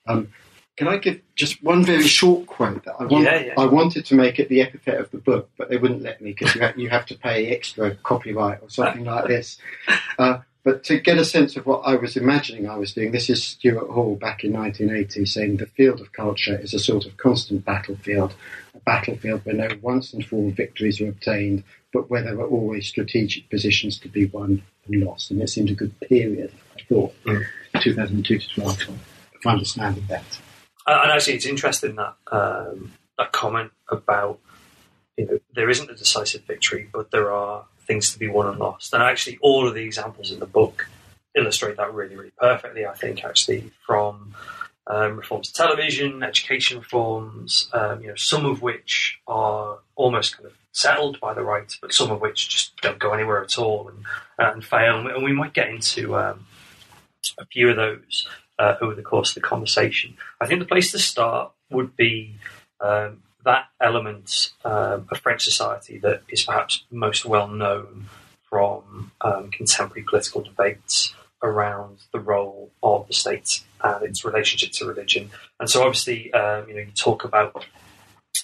Um, 0.07 0.33
can 0.77 0.89
I 0.89 0.97
give 0.97 1.21
just 1.35 1.63
one 1.63 1.85
very 1.85 2.07
short 2.07 2.47
quote 2.47 2.85
that 2.85 2.95
I, 2.99 3.05
want, 3.05 3.25
yeah, 3.25 3.41
yeah. 3.41 3.55
I 3.59 3.67
wanted 3.67 4.07
to 4.07 4.15
make 4.15 4.39
it 4.39 4.49
the 4.49 4.63
epithet 4.63 4.99
of 4.99 5.11
the 5.11 5.19
book, 5.19 5.51
but 5.59 5.69
they 5.69 5.77
wouldn't 5.77 6.03
let 6.03 6.21
me 6.21 6.33
because 6.33 6.55
you, 6.55 6.85
you, 6.85 6.89
have 6.89 7.07
to 7.07 7.15
pay 7.15 7.49
extra 7.49 7.95
copyright 7.97 8.63
or 8.63 8.71
something 8.71 9.05
like 9.05 9.27
this. 9.27 9.59
Uh, 10.19 10.39
but 10.65 10.85
to 10.85 11.01
get 11.01 11.19
a 11.19 11.25
sense 11.25 11.57
of 11.57 11.67
what 11.67 11.81
I 11.81 11.97
was 11.97 12.17
imagining 12.17 12.69
I 12.69 12.77
was 12.77 12.93
doing, 12.93 13.11
this 13.11 13.29
is 13.29 13.43
Stuart 13.43 13.91
Hall 13.91 14.15
back 14.15 14.45
in 14.45 14.53
1980 14.53 15.27
saying 15.27 15.57
the 15.57 15.67
field 15.67 16.01
of 16.01 16.13
culture 16.13 16.57
is 16.57 16.75
a 16.75 16.79
sort 16.79 17.07
of 17.07 17.17
constant 17.17 17.65
battlefield, 17.65 18.35
a 18.75 18.79
battlefield 18.81 19.45
where 19.45 19.57
no 19.57 19.69
once 19.81 20.13
and 20.13 20.25
for 20.25 20.37
all 20.37 20.51
victories 20.51 21.01
are 21.01 21.09
obtained, 21.09 21.65
but 21.93 22.09
where 22.11 22.23
there 22.23 22.39
are 22.39 22.47
always 22.47 22.87
strategic 22.87 23.51
positions 23.51 23.99
to 24.01 24.09
be 24.09 24.27
won 24.27 24.63
and 24.87 25.05
lost. 25.05 25.31
And 25.31 25.41
it 25.43 25.49
seemed 25.49 25.71
a 25.71 25.75
good 25.75 25.99
period, 26.01 26.53
I 26.77 26.83
thought, 26.89 27.15
mm. 27.25 27.45
2002 27.81 28.39
to 28.39 28.49
12 28.49 28.79
for 29.43 29.49
understanding 29.49 30.05
that. 30.09 30.25
And 30.87 31.13
actually, 31.13 31.35
it's 31.35 31.47
interesting 31.47 31.97
that 31.97 32.15
um, 32.31 32.93
that 33.19 33.33
comment 33.33 33.71
about 33.89 34.41
you 35.17 35.27
know 35.27 35.39
there 35.55 35.71
isn't 35.71 35.91
a 35.91 35.95
decisive 35.95 36.43
victory, 36.43 36.89
but 36.93 37.11
there 37.11 37.31
are 37.31 37.67
things 37.87 38.13
to 38.13 38.19
be 38.19 38.29
won 38.29 38.49
and 38.49 38.59
lost. 38.59 38.93
And 38.93 39.03
actually, 39.03 39.39
all 39.41 39.69
of 39.69 39.75
the 39.75 39.83
examples 39.83 40.33
in 40.33 40.41
the 40.41 40.47
book 40.47 40.89
illustrate 41.37 41.77
that 41.77 41.95
really, 41.95 42.17
really 42.17 42.33
perfectly. 42.37 42.85
I 42.85 42.95
think 42.95 43.25
actually 43.25 43.71
from 43.87 44.35
um, 44.87 45.17
reforms 45.17 45.53
to 45.53 45.55
television, 45.55 46.23
education 46.23 46.79
reforms, 46.79 47.69
um, 47.73 48.03
you 48.03 48.09
know, 48.09 48.17
some 48.17 48.45
of 48.45 48.63
which 48.63 49.21
are 49.27 49.79
almost 49.95 50.37
kind 50.37 50.47
of 50.47 50.57
settled 50.73 51.21
by 51.21 51.35
the 51.35 51.43
right, 51.43 51.77
but 51.81 51.93
some 51.93 52.11
of 52.11 52.21
which 52.21 52.49
just 52.49 52.77
don't 52.81 52.99
go 52.99 53.13
anywhere 53.13 53.43
at 53.43 53.59
all 53.59 53.89
and, 53.89 54.05
and 54.39 54.65
fail. 54.65 55.07
And 55.07 55.23
we 55.23 55.33
might 55.33 55.53
get 55.53 55.69
into 55.69 56.17
um, 56.17 56.47
a 57.39 57.47
few 57.47 57.69
of 57.69 57.77
those 57.77 58.27
uh, 58.59 58.77
over 58.81 58.95
the 58.95 59.03
course 59.03 59.31
of 59.31 59.35
the 59.37 59.49
conversation. 59.49 60.17
I 60.41 60.47
think 60.47 60.61
the 60.61 60.67
place 60.67 60.91
to 60.93 60.99
start 60.99 61.53
would 61.71 61.97
be 61.97 62.37
um, 62.81 63.23
that 63.45 63.67
element 63.81 64.53
um, 64.65 65.07
of 65.11 65.19
French 65.19 65.45
society 65.45 65.99
that 65.99 66.23
is 66.29 66.45
perhaps 66.45 66.85
most 66.91 67.25
well 67.25 67.49
known 67.49 68.07
from 68.49 69.13
um, 69.21 69.51
contemporary 69.51 70.05
political 70.09 70.43
debates 70.43 71.15
around 71.43 71.99
the 72.13 72.21
role 72.21 72.71
of 72.83 73.07
the 73.09 73.15
state 73.15 73.63
and 73.83 74.05
its 74.05 74.25
relationship 74.25 74.71
to 74.73 74.87
religion. 74.87 75.31
And 75.59 75.69
so, 75.69 75.83
obviously, 75.83 76.33
um, 76.33 76.69
you 76.69 76.75
know, 76.75 76.81
you 76.81 76.93
talk 76.95 77.25
about 77.25 77.65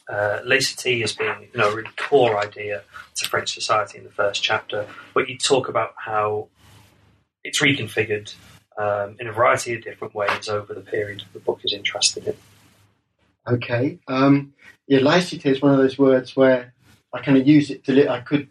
uh, 0.09 0.41
laicity 0.45 1.03
as 1.03 1.13
being 1.13 1.49
you 1.53 1.59
know, 1.59 1.71
a 1.71 1.77
really 1.77 1.91
core 1.97 2.39
idea 2.39 2.83
to 3.17 3.29
French 3.29 3.53
society 3.53 3.99
in 3.99 4.05
the 4.05 4.11
first 4.11 4.43
chapter, 4.43 4.87
but 5.15 5.29
you 5.29 5.37
talk 5.37 5.69
about 5.69 5.95
how 5.97 6.49
it's 7.45 7.61
reconfigured 7.61 8.35
um, 8.79 9.17
in 9.19 9.27
a 9.27 9.33
variety 9.33 9.75
of 9.75 9.83
different 9.83 10.15
ways 10.15 10.49
over 10.49 10.73
the 10.73 10.81
period 10.81 11.25
the 11.33 11.41
book 11.41 11.61
is 11.65 11.73
interested 11.73 12.27
in. 12.27 12.37
Okay. 13.47 13.99
Um, 14.09 14.53
yeah, 14.87 15.01
laicity 15.01 15.49
is 15.51 15.63
one 15.63 15.73
of 15.73 15.79
those 15.79 15.99
words 15.99 16.37
where 16.37 16.73
I 17.13 17.21
kind 17.21 17.39
of 17.39 17.47
use 17.47 17.71
it. 17.71 17.85
Deli- 17.85 18.09
I 18.09 18.21
could 18.21 18.49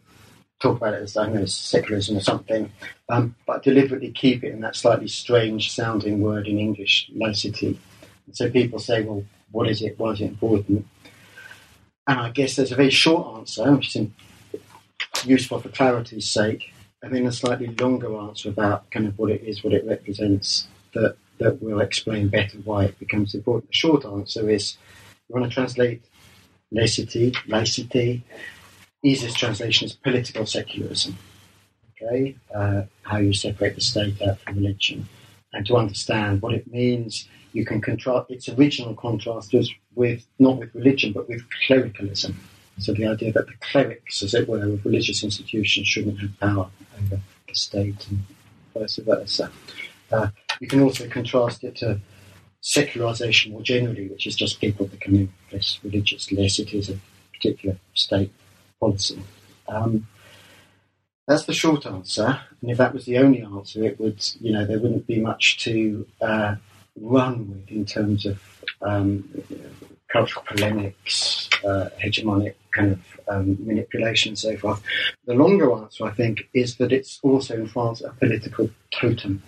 talk 0.59 0.77
about 0.77 0.95
it 0.95 1.03
as 1.03 1.15
I 1.15 1.27
know 1.27 1.45
secularism 1.45 2.17
or 2.17 2.21
something, 2.21 2.71
um, 3.09 3.35
but 3.45 3.57
I 3.57 3.59
deliberately 3.59 4.11
keep 4.11 4.43
it 4.43 4.51
in 4.51 4.61
that 4.61 4.75
slightly 4.75 5.07
strange 5.07 5.71
sounding 5.71 6.19
word 6.21 6.47
in 6.47 6.57
English, 6.57 7.09
laicity. 7.13 7.79
And 8.25 8.35
so 8.35 8.49
people 8.49 8.79
say, 8.79 9.03
well, 9.03 9.23
what 9.51 9.69
is 9.69 9.81
it? 9.81 9.97
Why 9.99 10.11
is 10.11 10.21
it 10.21 10.25
important? 10.25 10.87
And 12.07 12.19
I 12.19 12.29
guess 12.29 12.55
there's 12.55 12.71
a 12.71 12.75
very 12.75 12.89
short 12.89 13.37
answer, 13.37 13.75
which 13.75 13.95
is 13.95 14.07
useful 15.25 15.59
for 15.59 15.69
clarity's 15.69 16.29
sake, 16.29 16.73
and 17.01 17.13
then 17.13 17.25
a 17.27 17.31
slightly 17.31 17.67
longer 17.67 18.15
answer 18.17 18.49
about 18.49 18.89
kind 18.91 19.07
of 19.07 19.17
what 19.19 19.29
it 19.29 19.43
is, 19.43 19.63
what 19.63 19.73
it 19.73 19.85
represents, 19.85 20.67
that, 20.93 21.17
that 21.39 21.61
will 21.61 21.81
explain 21.81 22.29
better 22.29 22.57
why 22.59 22.85
it 22.85 22.99
becomes 22.99 23.35
important. 23.35 23.69
The 23.69 23.75
short 23.75 24.05
answer 24.05 24.49
is 24.49 24.77
you 25.27 25.35
want 25.35 25.51
to 25.51 25.53
translate 25.53 26.01
laicity, 26.71 27.33
laicity, 27.45 28.23
easiest 29.03 29.37
translation 29.37 29.85
is 29.85 29.93
political 29.93 30.45
secularism. 30.45 31.17
Okay, 32.01 32.37
uh, 32.53 32.83
how 33.01 33.17
you 33.17 33.33
separate 33.33 33.75
the 33.75 33.81
state 33.81 34.21
out 34.21 34.39
from 34.39 34.57
religion, 34.57 35.09
and 35.51 35.65
to 35.65 35.75
understand 35.77 36.41
what 36.41 36.53
it 36.53 36.71
means, 36.71 37.27
you 37.57 37.65
can 37.65 37.81
contrast 37.81 38.29
its 38.29 38.47
original 38.49 38.93
contrast 38.93 39.51
was 39.51 39.73
with 39.95 40.21
not 40.37 40.59
with 40.59 40.75
religion 40.75 41.11
but 41.11 41.27
with 41.27 41.41
clericalism. 41.65 42.37
So 42.77 42.93
the 42.93 43.07
idea 43.07 43.31
that 43.33 43.47
the 43.47 43.57
clerics, 43.69 44.21
as 44.21 44.35
it 44.35 44.47
were, 44.47 44.61
of 44.61 44.85
religious 44.85 45.23
institutions 45.23 45.87
shouldn't 45.87 46.19
have 46.19 46.39
power 46.39 46.69
over 46.97 47.19
the 47.47 47.55
state 47.55 48.07
and 48.09 48.19
vice 48.75 48.97
versa. 48.97 49.51
Uh, 50.11 50.27
you 50.59 50.67
can 50.67 50.81
also 50.81 51.09
contrast 51.09 51.63
it 51.63 51.75
to 51.77 51.99
secularization 52.61 53.53
more 53.53 53.63
generally, 53.63 54.07
which 54.07 54.27
is 54.27 54.35
just 54.35 54.61
people 54.61 54.85
becoming 54.85 55.33
less 55.51 55.79
religious, 55.83 56.31
less 56.31 56.59
it 56.59 56.71
is 56.73 56.89
a 56.89 56.99
particular 57.33 57.75
state 57.95 58.31
policy. 58.79 59.19
Um, 59.67 60.05
that's 61.27 61.45
the 61.45 61.53
short 61.53 61.87
answer, 61.87 62.39
and 62.61 62.71
if 62.71 62.77
that 62.77 62.93
was 62.93 63.05
the 63.05 63.17
only 63.17 63.41
answer, 63.41 63.83
it 63.83 63.99
would, 63.99 64.23
you 64.39 64.51
know, 64.53 64.65
there 64.65 64.79
wouldn't 64.79 65.07
be 65.07 65.19
much 65.19 65.57
to 65.63 66.05
uh, 66.21 66.55
run 67.01 67.49
with 67.49 67.69
in 67.69 67.85
terms 67.85 68.25
of 68.25 68.41
um, 68.81 69.27
cultural 70.09 70.45
polemics, 70.47 71.49
uh, 71.65 71.89
hegemonic 72.03 72.55
kind 72.71 72.93
of 72.93 72.99
um, 73.27 73.57
manipulation, 73.59 74.31
and 74.31 74.39
so 74.39 74.55
forth. 74.57 74.81
The 75.25 75.33
longer 75.33 75.71
answer, 75.73 76.05
I 76.05 76.11
think, 76.11 76.47
is 76.53 76.77
that 76.77 76.91
it's 76.91 77.19
also 77.23 77.55
in 77.55 77.67
France 77.67 78.01
a 78.01 78.09
political 78.09 78.69
totem. 78.91 79.41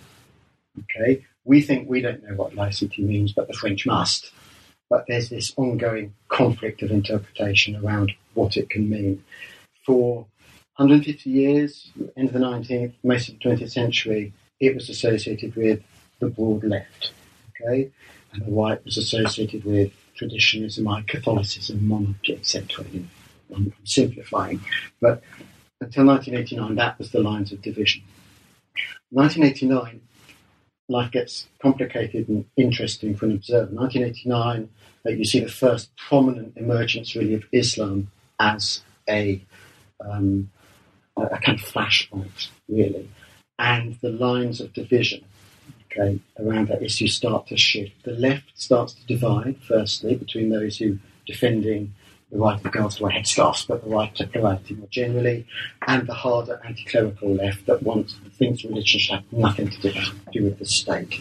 Okay, 0.80 1.24
we 1.44 1.60
think 1.62 1.88
we 1.88 2.00
don't 2.00 2.22
know 2.22 2.34
what 2.34 2.54
laicity 2.54 3.02
means, 3.02 3.32
but 3.32 3.48
the 3.48 3.54
French 3.54 3.86
must. 3.86 4.32
But 4.88 5.04
there's 5.06 5.28
this 5.28 5.52
ongoing 5.56 6.14
conflict 6.28 6.82
of 6.82 6.90
interpretation 6.90 7.76
around 7.76 8.12
what 8.34 8.56
it 8.56 8.70
can 8.70 8.90
mean. 8.90 9.24
For 9.86 10.26
150 10.76 11.30
years, 11.30 11.92
end 12.16 12.28
of 12.28 12.34
the 12.34 12.40
19th, 12.40 12.92
most 13.04 13.28
of 13.28 13.38
the 13.38 13.48
20th 13.48 13.70
century, 13.70 14.32
it 14.58 14.74
was 14.74 14.88
associated 14.88 15.54
with 15.54 15.82
the 16.18 16.28
broad 16.28 16.64
left. 16.64 17.12
And 17.64 18.42
the 18.42 18.50
white 18.50 18.84
was 18.84 18.96
associated 18.96 19.64
with 19.64 19.92
traditionalism, 20.14 20.86
Catholicism, 21.06 21.86
monarchy, 21.86 22.36
etc. 22.36 22.84
I'm 23.54 23.72
simplifying, 23.84 24.60
but 25.00 25.22
until 25.80 26.04
1989, 26.06 26.76
that 26.76 26.98
was 26.98 27.10
the 27.10 27.20
lines 27.20 27.52
of 27.52 27.62
division. 27.62 28.02
1989, 29.10 30.00
life 30.88 31.10
gets 31.10 31.48
complicated 31.60 32.28
and 32.28 32.44
interesting 32.56 33.16
for 33.16 33.26
an 33.26 33.32
observer. 33.32 33.72
1989, 33.72 34.68
uh, 35.06 35.10
you 35.10 35.24
see 35.24 35.40
the 35.40 35.48
first 35.48 35.90
prominent 35.96 36.56
emergence 36.56 37.16
really 37.16 37.34
of 37.34 37.44
Islam 37.52 38.10
as 38.38 38.82
a, 39.08 39.42
um, 40.04 40.50
a 41.16 41.38
kind 41.38 41.58
of 41.58 41.64
flashpoint, 41.64 42.48
really, 42.68 43.08
and 43.58 43.98
the 44.02 44.10
lines 44.10 44.60
of 44.60 44.72
division. 44.72 45.24
Okay, 45.92 46.20
around 46.38 46.68
that 46.68 46.82
issue 46.82 47.08
start 47.08 47.48
to 47.48 47.56
shift. 47.56 48.04
The 48.04 48.12
left 48.12 48.52
starts 48.54 48.92
to 48.94 49.06
divide, 49.06 49.56
firstly, 49.66 50.14
between 50.14 50.50
those 50.50 50.78
who 50.78 50.98
defending 51.26 51.94
the 52.30 52.38
right 52.38 52.64
of 52.64 52.70
girls 52.70 52.96
to 52.96 53.02
wear 53.02 53.12
headscarves, 53.12 53.66
but 53.66 53.82
the 53.82 53.90
right 53.90 54.14
to 54.14 54.26
plurality 54.26 54.74
more 54.74 54.86
generally, 54.88 55.46
and 55.88 56.06
the 56.06 56.14
harder 56.14 56.60
anti-clerical 56.64 57.34
left 57.34 57.66
that 57.66 57.82
wants 57.82 58.14
thinks 58.38 58.64
religion 58.64 59.00
should 59.00 59.16
have 59.16 59.32
nothing 59.32 59.68
to 59.68 59.80
do, 59.80 60.00
do 60.32 60.44
with 60.44 60.58
the 60.60 60.64
state. 60.64 61.20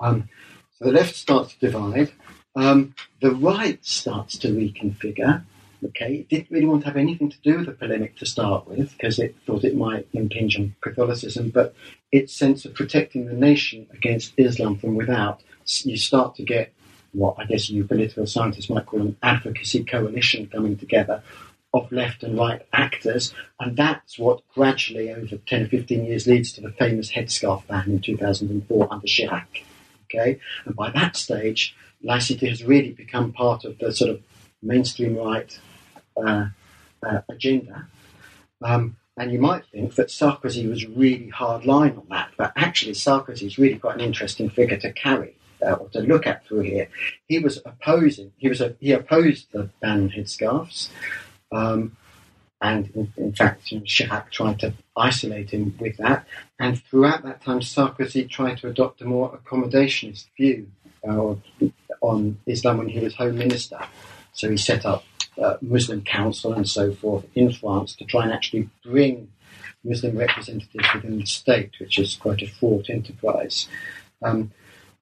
Um, 0.00 0.28
so 0.76 0.86
the 0.86 0.92
left 0.92 1.14
starts 1.14 1.54
to 1.54 1.60
divide. 1.60 2.10
Um, 2.56 2.94
the 3.20 3.30
right 3.30 3.78
starts 3.84 4.36
to 4.38 4.48
reconfigure. 4.48 5.44
Okay, 5.82 6.26
didn't 6.28 6.50
really 6.50 6.66
want 6.66 6.82
to 6.82 6.88
have 6.88 6.96
anything 6.98 7.30
to 7.30 7.38
do 7.42 7.56
with 7.56 7.66
the 7.66 7.72
polemic 7.72 8.16
to 8.16 8.26
start 8.26 8.68
with 8.68 8.92
because 8.92 9.18
it 9.18 9.34
thought 9.46 9.64
it 9.64 9.76
might 9.76 10.06
impinge 10.12 10.58
on 10.58 10.74
Catholicism, 10.82 11.48
but 11.48 11.74
its 12.12 12.34
sense 12.34 12.66
of 12.66 12.74
protecting 12.74 13.26
the 13.26 13.32
nation 13.32 13.86
against 13.92 14.34
Islam 14.36 14.76
from 14.76 14.94
without, 14.94 15.40
you 15.84 15.96
start 15.96 16.34
to 16.36 16.42
get 16.42 16.72
what 17.12 17.36
I 17.38 17.44
guess 17.44 17.70
you 17.70 17.84
political 17.84 18.26
scientists 18.26 18.68
might 18.70 18.86
call 18.86 19.00
an 19.00 19.16
advocacy 19.22 19.84
coalition 19.84 20.48
coming 20.48 20.76
together 20.76 21.22
of 21.72 21.90
left 21.92 22.22
and 22.22 22.36
right 22.36 22.66
actors, 22.72 23.32
and 23.58 23.76
that's 23.76 24.18
what 24.18 24.42
gradually, 24.54 25.12
over 25.12 25.36
10 25.36 25.62
or 25.62 25.68
15 25.68 26.04
years, 26.04 26.26
leads 26.26 26.52
to 26.52 26.60
the 26.60 26.72
famous 26.72 27.12
headscarf 27.12 27.66
ban 27.68 27.84
in 27.86 28.00
2004 28.00 28.88
under 28.90 29.06
Chirac. 29.06 29.46
Okay, 30.04 30.40
and 30.64 30.74
by 30.74 30.90
that 30.90 31.16
stage, 31.16 31.74
laicity 32.02 32.48
has 32.48 32.64
really 32.64 32.90
become 32.90 33.32
part 33.32 33.64
of 33.64 33.78
the 33.78 33.92
sort 33.92 34.10
of 34.10 34.20
mainstream 34.62 35.16
right 35.16 35.58
uh, 36.16 36.46
uh, 37.02 37.20
agenda. 37.28 37.86
Um, 38.62 38.96
and 39.16 39.32
you 39.32 39.38
might 39.38 39.64
think 39.66 39.96
that 39.96 40.08
Sarkozy 40.08 40.68
was 40.68 40.86
really 40.86 41.28
hard 41.28 41.66
line 41.66 41.96
on 41.96 42.06
that, 42.10 42.30
but 42.36 42.52
actually 42.56 42.92
Sarkozy 42.92 43.46
is 43.46 43.58
really 43.58 43.78
quite 43.78 43.96
an 43.96 44.00
interesting 44.00 44.48
figure 44.48 44.78
to 44.78 44.92
carry 44.92 45.36
uh, 45.62 45.72
or 45.72 45.88
to 45.90 46.00
look 46.00 46.26
at 46.26 46.46
through 46.46 46.60
here. 46.60 46.88
He 47.28 47.38
was 47.38 47.60
opposing. 47.64 48.32
He 48.38 48.48
was 48.48 48.60
a, 48.60 48.76
he 48.80 48.92
opposed 48.92 49.52
the 49.52 49.68
ban 49.80 50.02
on 50.02 50.10
headscarves, 50.10 50.88
um, 51.52 51.96
and 52.62 52.90
in, 52.94 53.12
in 53.16 53.32
fact, 53.34 53.66
Chirac 53.66 54.30
tried 54.30 54.60
to 54.60 54.74
isolate 54.96 55.50
him 55.50 55.74
with 55.78 55.96
that. 55.96 56.26
And 56.58 56.82
throughout 56.82 57.22
that 57.24 57.42
time, 57.42 57.60
Sarkozy 57.60 58.28
tried 58.28 58.58
to 58.58 58.68
adopt 58.68 59.00
a 59.00 59.04
more 59.04 59.38
accommodationist 59.38 60.26
view 60.36 60.70
uh, 61.06 61.34
on 62.00 62.38
Islam 62.46 62.78
when 62.78 62.88
he 62.88 63.00
was 63.00 63.14
Home 63.16 63.38
Minister. 63.38 63.80
So 64.32 64.50
he 64.50 64.56
set 64.56 64.86
up 64.86 65.04
uh, 65.40 65.56
Muslim 65.60 66.02
Council 66.02 66.52
and 66.52 66.68
so 66.68 66.92
forth 66.92 67.24
in 67.34 67.52
France 67.52 67.96
to 67.96 68.04
try 68.04 68.24
and 68.24 68.32
actually 68.32 68.68
bring 68.84 69.28
Muslim 69.82 70.18
representatives 70.18 70.88
within 70.94 71.18
the 71.18 71.26
state, 71.26 71.72
which 71.80 71.98
is 71.98 72.16
quite 72.16 72.42
a 72.42 72.46
fraught 72.46 72.90
enterprise. 72.90 73.68
Um, 74.22 74.52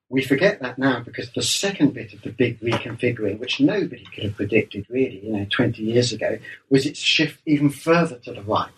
we 0.09 0.23
forget 0.23 0.59
that 0.61 0.79
now 0.79 1.01
because 1.01 1.29
the 1.31 1.43
second 1.43 1.93
bit 1.93 2.13
of 2.13 2.21
the 2.23 2.31
big 2.31 2.59
reconfiguring, 2.61 3.39
which 3.39 3.59
nobody 3.59 4.05
could 4.05 4.23
have 4.23 4.35
predicted 4.35 4.87
really, 4.89 5.23
you 5.23 5.33
know, 5.33 5.45
20 5.49 5.83
years 5.83 6.11
ago, 6.11 6.39
was 6.69 6.85
its 6.85 6.99
shift 6.99 7.39
even 7.45 7.69
further 7.69 8.17
to 8.19 8.33
the 8.33 8.41
right. 8.41 8.69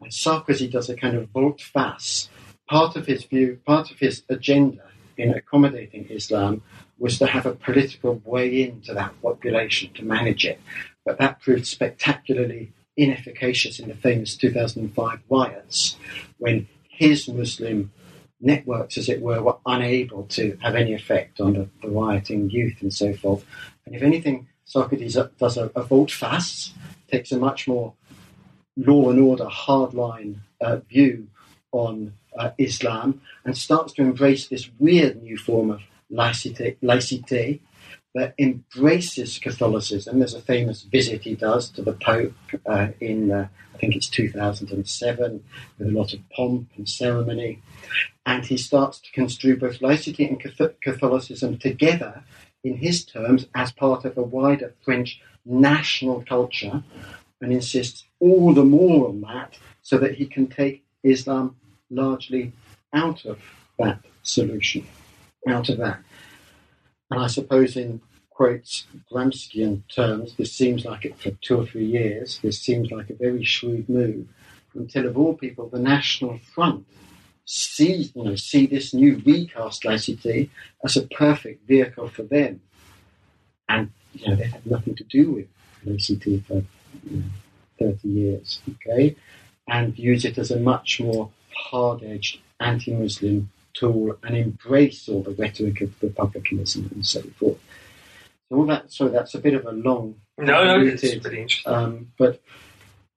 And 0.00 0.10
Sarkozy 0.10 0.70
does 0.70 0.88
a 0.88 0.96
kind 0.96 1.16
of 1.16 1.28
volte-face. 1.28 2.28
Part 2.68 2.96
of 2.96 3.06
his 3.06 3.24
view, 3.24 3.60
part 3.66 3.90
of 3.90 3.98
his 3.98 4.22
agenda 4.28 4.82
in 5.16 5.32
accommodating 5.32 6.06
Islam 6.10 6.62
was 6.98 7.18
to 7.18 7.26
have 7.26 7.46
a 7.46 7.54
political 7.54 8.20
way 8.24 8.62
into 8.62 8.92
that 8.94 9.20
population 9.22 9.92
to 9.94 10.04
manage 10.04 10.44
it. 10.44 10.60
But 11.04 11.18
that 11.18 11.40
proved 11.40 11.66
spectacularly 11.66 12.72
inefficacious 12.96 13.78
in 13.78 13.88
the 13.88 13.94
famous 13.94 14.36
2005 14.36 15.20
riots 15.30 15.96
when 16.38 16.66
his 16.88 17.28
Muslim 17.28 17.92
networks, 18.40 18.98
as 18.98 19.08
it 19.08 19.20
were, 19.20 19.42
were 19.42 19.56
unable 19.66 20.24
to 20.24 20.56
have 20.62 20.74
any 20.74 20.94
effect 20.94 21.40
on 21.40 21.54
the, 21.54 21.68
the 21.82 21.88
rioting 21.88 22.50
youth 22.50 22.76
and 22.80 22.92
so 22.92 23.12
forth. 23.12 23.44
And 23.86 23.94
if 23.94 24.02
anything, 24.02 24.48
Sarkozy 24.66 25.30
does 25.38 25.56
a, 25.56 25.70
a 25.74 25.82
volte-face, 25.82 26.72
takes 27.10 27.32
a 27.32 27.38
much 27.38 27.66
more 27.66 27.94
law 28.76 29.10
and 29.10 29.20
order, 29.20 29.46
hardline 29.46 30.36
uh, 30.60 30.76
view 30.88 31.28
on 31.72 32.12
uh, 32.38 32.50
Islam, 32.58 33.20
and 33.44 33.56
starts 33.56 33.92
to 33.94 34.02
embrace 34.02 34.48
this 34.48 34.70
weird 34.78 35.22
new 35.22 35.36
form 35.36 35.70
of 35.70 35.80
laicite, 36.12 37.60
that 38.14 38.34
embraces 38.38 39.38
Catholicism. 39.38 40.18
There's 40.18 40.34
a 40.34 40.40
famous 40.40 40.82
visit 40.82 41.22
he 41.22 41.34
does 41.34 41.68
to 41.70 41.82
the 41.82 41.92
Pope 41.92 42.34
uh, 42.66 42.88
in, 43.00 43.30
uh, 43.30 43.48
I 43.74 43.78
think 43.78 43.94
it's 43.94 44.08
2007, 44.08 45.44
with 45.78 45.88
a 45.88 45.90
lot 45.90 46.14
of 46.14 46.20
pomp 46.30 46.70
and 46.76 46.88
ceremony. 46.88 47.62
And 48.26 48.44
he 48.44 48.56
starts 48.56 48.98
to 49.00 49.12
construe 49.12 49.56
both 49.56 49.82
laicity 49.82 50.26
and 50.26 50.40
Catholicism 50.80 51.58
together, 51.58 52.24
in 52.64 52.78
his 52.78 53.04
terms, 53.04 53.46
as 53.54 53.72
part 53.72 54.04
of 54.04 54.18
a 54.18 54.22
wider 54.22 54.74
French 54.84 55.20
national 55.44 56.24
culture, 56.24 56.82
and 57.40 57.52
insists 57.52 58.04
all 58.20 58.52
the 58.52 58.64
more 58.64 59.08
on 59.08 59.20
that 59.20 59.56
so 59.82 59.96
that 59.98 60.16
he 60.16 60.26
can 60.26 60.48
take 60.48 60.84
Islam 61.02 61.56
largely 61.90 62.52
out 62.92 63.24
of 63.24 63.38
that 63.78 64.00
solution, 64.22 64.86
out 65.48 65.68
of 65.68 65.78
that. 65.78 66.00
And 67.10 67.20
I 67.20 67.26
suppose 67.26 67.76
in 67.76 68.00
quotes 68.30 68.86
Gramscian 69.10 69.82
terms, 69.88 70.34
this 70.36 70.52
seems 70.52 70.84
like 70.84 71.04
it 71.04 71.18
for 71.18 71.30
two 71.30 71.60
or 71.60 71.66
three 71.66 71.86
years, 71.86 72.38
this 72.42 72.60
seems 72.60 72.90
like 72.90 73.10
a 73.10 73.14
very 73.14 73.44
shrewd 73.44 73.88
move 73.88 74.28
until 74.74 75.06
of 75.06 75.18
all 75.18 75.34
people 75.34 75.68
the 75.68 75.78
National 75.78 76.38
Front 76.38 76.86
see 77.44 78.12
you 78.14 78.24
know 78.24 78.36
see 78.36 78.66
this 78.66 78.92
new 78.92 79.16
recast 79.24 79.82
laicite 79.84 80.50
as 80.84 80.96
a 80.98 81.06
perfect 81.06 81.66
vehicle 81.66 82.08
for 82.08 82.22
them. 82.22 82.60
And 83.68 83.90
you 84.12 84.28
know 84.28 84.36
they 84.36 84.48
had 84.48 84.66
nothing 84.66 84.94
to 84.96 85.04
do 85.04 85.32
with 85.32 85.46
laicite 85.86 86.44
for 86.44 86.62
you 87.04 87.16
know, 87.16 87.22
30 87.78 88.08
years, 88.08 88.60
okay? 88.70 89.16
And 89.66 89.98
use 89.98 90.24
it 90.24 90.38
as 90.38 90.50
a 90.50 90.58
much 90.58 91.00
more 91.00 91.30
hard-edged 91.54 92.40
anti-Muslim 92.60 93.50
tool 93.78 94.16
and 94.22 94.36
embrace 94.36 95.08
all 95.08 95.22
the 95.22 95.30
rhetoric 95.32 95.80
of 95.80 95.94
republicanism 96.02 96.90
and 96.94 97.06
so 97.06 97.22
forth. 97.38 97.58
So 98.48 98.56
all 98.56 98.66
that, 98.66 98.92
sorry, 98.92 99.10
that's 99.10 99.34
a 99.34 99.38
bit 99.38 99.54
of 99.54 99.66
a 99.66 99.72
long. 99.72 100.16
No, 100.38 100.64
no, 100.64 100.86
it's 100.86 101.02
pretty 101.02 101.42
interesting. 101.42 101.72
Um, 101.72 102.12
but 102.18 102.40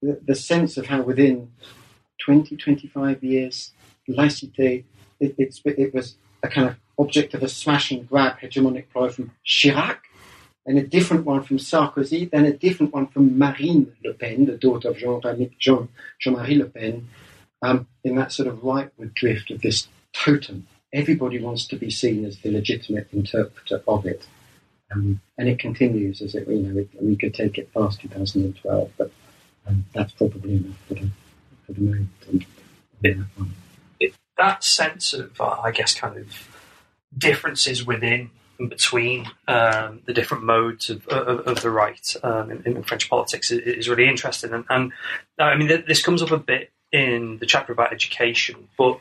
the, 0.01 0.20
the, 0.25 0.36
sense 0.36 0.77
of 0.77 0.88
how 0.88 1.01
within 1.01 1.51
20, 2.20 2.58
25 2.58 3.24
years, 3.24 3.72
laicite, 4.10 4.84
it, 5.20 5.36
it 5.38 5.94
was 5.94 6.15
a 6.44 6.50
kind 6.50 6.68
of 6.68 6.75
object 6.98 7.34
of 7.34 7.44
a 7.44 7.48
smash 7.48 7.91
and 7.91 8.08
grab 8.08 8.39
hegemonic 8.39 8.89
pride 8.89 9.13
from 9.13 9.32
Chirac, 9.46 10.00
and 10.65 10.77
a 10.77 10.84
different 10.84 11.25
one 11.25 11.41
from 11.44 11.58
Sarkozy, 11.58 12.30
then 12.30 12.46
a 12.46 12.53
different 12.53 12.94
one 12.94 13.08
from 13.08 13.38
Marine 13.38 13.94
Le 14.03 14.13
Pen, 14.13 14.46
the 14.46 14.58
daughter 14.58 14.89
of 14.89 14.98
Jean-Marie 14.98 15.56
Jean, 15.60 15.89
Jean 16.20 16.36
Le 16.36 16.65
Pen, 16.65 17.08
um, 17.63 17.88
in 18.03 18.15
that 18.15 18.32
sort 18.32 18.48
of 18.48 18.60
rightward 18.60 19.13
drift 19.13 19.50
of 19.51 19.62
this 19.62 19.88
totem. 20.13 20.68
Everybody 20.94 21.39
wants 21.39 21.65
to 21.68 21.75
be 21.75 21.89
seen 21.89 22.25
as 22.25 22.39
the 22.39 22.51
legitimate 22.51 23.08
interpreter 23.13 23.82
of 23.88 24.06
it. 24.06 24.27
Um, 24.94 25.22
and 25.38 25.48
it 25.48 25.60
continues 25.60 26.22
as 26.22 26.36
it, 26.36 26.48
you 26.48 26.58
know, 26.58 26.80
it, 26.82 26.89
we 27.01 27.15
could 27.15 27.34
take 27.34 27.58
it 27.58 27.74
past 27.74 28.01
2012, 28.01 28.91
but 28.98 29.12
um, 29.68 29.86
that's 29.94 30.12
probably 30.12 30.56
enough 30.56 30.75
for 30.88 30.94
the, 30.96 31.10
for 31.65 31.74
the 31.74 31.82
moment. 31.82 32.10
It, 33.03 33.18
it, 34.00 34.13
that 34.38 34.63
sense 34.63 35.13
of, 35.13 35.39
uh, 35.39 35.62
I 35.63 35.72
guess, 35.72 35.94
kind 35.94 36.18
of 36.18 36.58
differences 37.18 37.86
within 37.86 38.32
and 38.60 38.70
between 38.70 39.27
um, 39.48 40.01
the 40.05 40.14
different 40.14 40.44
modes 40.44 40.90
of, 40.90 41.07
of, 41.07 41.48
of 41.48 41.62
the 41.62 41.72
right 41.72 42.16
um, 42.24 42.51
in, 42.51 42.64
in, 42.64 42.83
French 42.83 43.09
politics 43.09 43.51
is, 43.51 43.59
is 43.59 43.90
really 43.90 44.07
interesting. 44.07 44.53
And, 44.53 44.66
and, 44.70 44.92
I 45.40 45.55
mean, 45.55 45.83
this 45.88 46.03
comes 46.03 46.22
up 46.22 46.31
a 46.31 46.38
bit 46.38 46.72
in 46.92 47.40
the 47.40 47.46
chapter 47.46 47.74
about 47.74 47.92
education, 47.92 48.68
but 48.77 49.00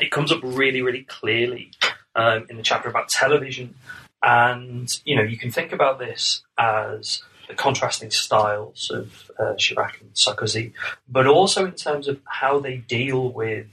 it 0.00 0.10
comes 0.10 0.30
up 0.32 0.40
really, 0.42 0.82
really 0.82 1.02
clearly 1.02 1.72
um, 2.14 2.46
in 2.50 2.56
the 2.56 2.62
chapter 2.62 2.88
about 2.88 3.08
television 3.08 3.74
and, 4.22 4.88
you 5.04 5.16
know, 5.16 5.22
you 5.22 5.38
can 5.38 5.50
think 5.50 5.72
about 5.72 5.98
this 5.98 6.42
as 6.58 7.22
the 7.48 7.54
contrasting 7.54 8.10
styles 8.10 8.90
of 8.90 9.30
uh, 9.38 9.54
Chirac 9.54 10.00
and 10.00 10.12
Sarkozy, 10.14 10.72
but 11.08 11.26
also 11.26 11.64
in 11.64 11.72
terms 11.72 12.08
of 12.08 12.20
how 12.26 12.58
they 12.58 12.78
deal 12.78 13.30
with 13.30 13.66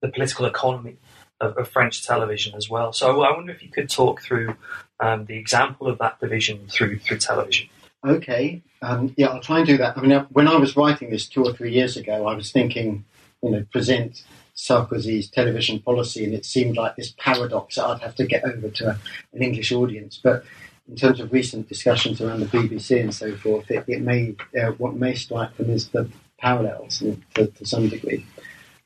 the 0.00 0.08
political 0.08 0.46
economy 0.46 0.96
of, 1.40 1.56
of 1.56 1.68
French 1.68 2.04
television 2.06 2.54
as 2.54 2.68
well. 2.68 2.92
So 2.92 3.22
I 3.22 3.32
wonder 3.32 3.52
if 3.52 3.62
you 3.62 3.68
could 3.68 3.90
talk 3.90 4.22
through 4.22 4.56
um, 4.98 5.26
the 5.26 5.36
example 5.36 5.88
of 5.88 5.98
that 5.98 6.20
division 6.20 6.66
through 6.68 6.98
through 6.98 7.18
television. 7.18 7.68
Okay, 8.04 8.62
um, 8.82 9.14
yeah, 9.16 9.26
I'll 9.26 9.40
try 9.40 9.58
and 9.58 9.66
do 9.66 9.76
that. 9.76 9.96
I 9.96 10.00
mean, 10.00 10.26
when 10.30 10.48
I 10.48 10.56
was 10.56 10.76
writing 10.76 11.10
this 11.10 11.28
two 11.28 11.44
or 11.44 11.52
three 11.52 11.72
years 11.72 11.96
ago, 11.96 12.26
I 12.26 12.34
was 12.34 12.50
thinking, 12.50 13.04
you 13.42 13.50
know, 13.50 13.64
present 13.70 14.24
Sarkozy's 14.60 15.30
television 15.30 15.80
policy, 15.80 16.24
and 16.24 16.34
it 16.34 16.44
seemed 16.44 16.76
like 16.76 16.96
this 16.96 17.14
paradox 17.18 17.76
that 17.76 17.86
I'd 17.86 18.00
have 18.00 18.14
to 18.16 18.26
get 18.26 18.44
over 18.44 18.68
to 18.68 18.90
a, 18.90 18.98
an 19.32 19.42
English 19.42 19.72
audience. 19.72 20.20
But 20.22 20.44
in 20.88 20.96
terms 20.96 21.20
of 21.20 21.32
recent 21.32 21.68
discussions 21.68 22.20
around 22.20 22.40
the 22.40 22.46
BBC 22.46 23.00
and 23.00 23.14
so 23.14 23.34
forth, 23.36 23.70
it, 23.70 23.84
it 23.88 24.02
may 24.02 24.34
uh, 24.60 24.72
what 24.72 24.94
may 24.94 25.14
strike 25.14 25.56
them 25.56 25.70
is 25.70 25.88
the 25.88 26.10
parallels 26.38 26.98
to, 26.98 27.46
to 27.46 27.64
some 27.64 27.88
degree. 27.88 28.26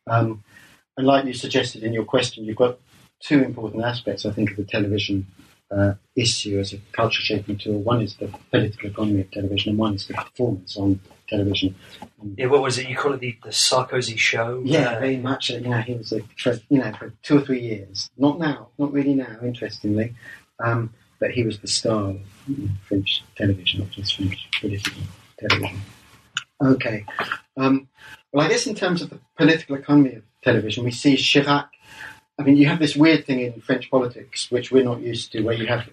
Um, 0.06 0.44
and 0.96 1.06
like 1.06 1.24
you 1.24 1.32
suggested 1.32 1.82
in 1.82 1.92
your 1.92 2.04
question, 2.04 2.44
you've 2.44 2.56
got 2.56 2.78
two 3.20 3.42
important 3.42 3.84
aspects, 3.84 4.24
I 4.24 4.30
think, 4.30 4.52
of 4.52 4.56
the 4.56 4.64
television 4.64 5.26
uh, 5.70 5.94
issue 6.14 6.60
as 6.60 6.72
a 6.72 6.78
culture 6.92 7.22
shaping 7.22 7.58
tool. 7.58 7.80
One 7.80 8.00
is 8.00 8.16
the 8.16 8.32
political 8.50 8.90
economy 8.90 9.22
of 9.22 9.30
television, 9.32 9.70
and 9.70 9.78
one 9.78 9.94
is 9.94 10.06
the 10.06 10.14
performance 10.14 10.76
on 10.76 11.00
television. 11.28 11.74
Yeah, 12.36 12.46
what 12.46 12.62
was 12.62 12.78
it? 12.78 12.88
You 12.88 12.96
call 12.96 13.12
it 13.14 13.20
the, 13.20 13.36
the 13.42 13.50
Sarkozy 13.50 14.18
show? 14.18 14.62
Yeah, 14.64 14.92
uh, 14.92 15.00
very 15.00 15.16
much. 15.16 15.50
You 15.50 15.60
know, 15.60 15.78
he 15.78 15.94
was 15.94 16.12
a, 16.12 16.20
for 16.36 16.58
you 16.68 16.78
know 16.78 16.92
for 16.98 17.12
two 17.22 17.38
or 17.38 17.40
three 17.40 17.60
years. 17.60 18.10
Not 18.16 18.38
now, 18.38 18.68
not 18.78 18.92
really 18.92 19.14
now. 19.14 19.36
Interestingly, 19.42 20.14
um, 20.64 20.92
but 21.20 21.30
he 21.30 21.42
was 21.44 21.58
the 21.58 21.68
star 21.68 22.10
of 22.10 22.20
French 22.86 23.24
television, 23.36 23.80
not 23.80 23.90
just 23.90 24.16
French 24.16 24.48
political 24.60 25.02
television. 25.38 25.80
Okay. 26.62 27.04
Um, 27.56 27.88
well, 28.32 28.46
I 28.46 28.48
guess 28.48 28.66
in 28.66 28.74
terms 28.74 29.02
of 29.02 29.10
the 29.10 29.20
political 29.36 29.76
economy 29.76 30.14
of 30.16 30.22
television, 30.42 30.84
we 30.84 30.90
see 30.90 31.14
Chirac. 31.16 31.68
I 32.38 32.42
mean, 32.42 32.56
you 32.56 32.66
have 32.66 32.80
this 32.80 32.96
weird 32.96 33.26
thing 33.26 33.40
in 33.40 33.60
French 33.60 33.90
politics, 33.90 34.50
which 34.50 34.72
we're 34.72 34.84
not 34.84 35.00
used 35.00 35.30
to, 35.32 35.42
where 35.42 35.54
you 35.54 35.66
have 35.66 35.88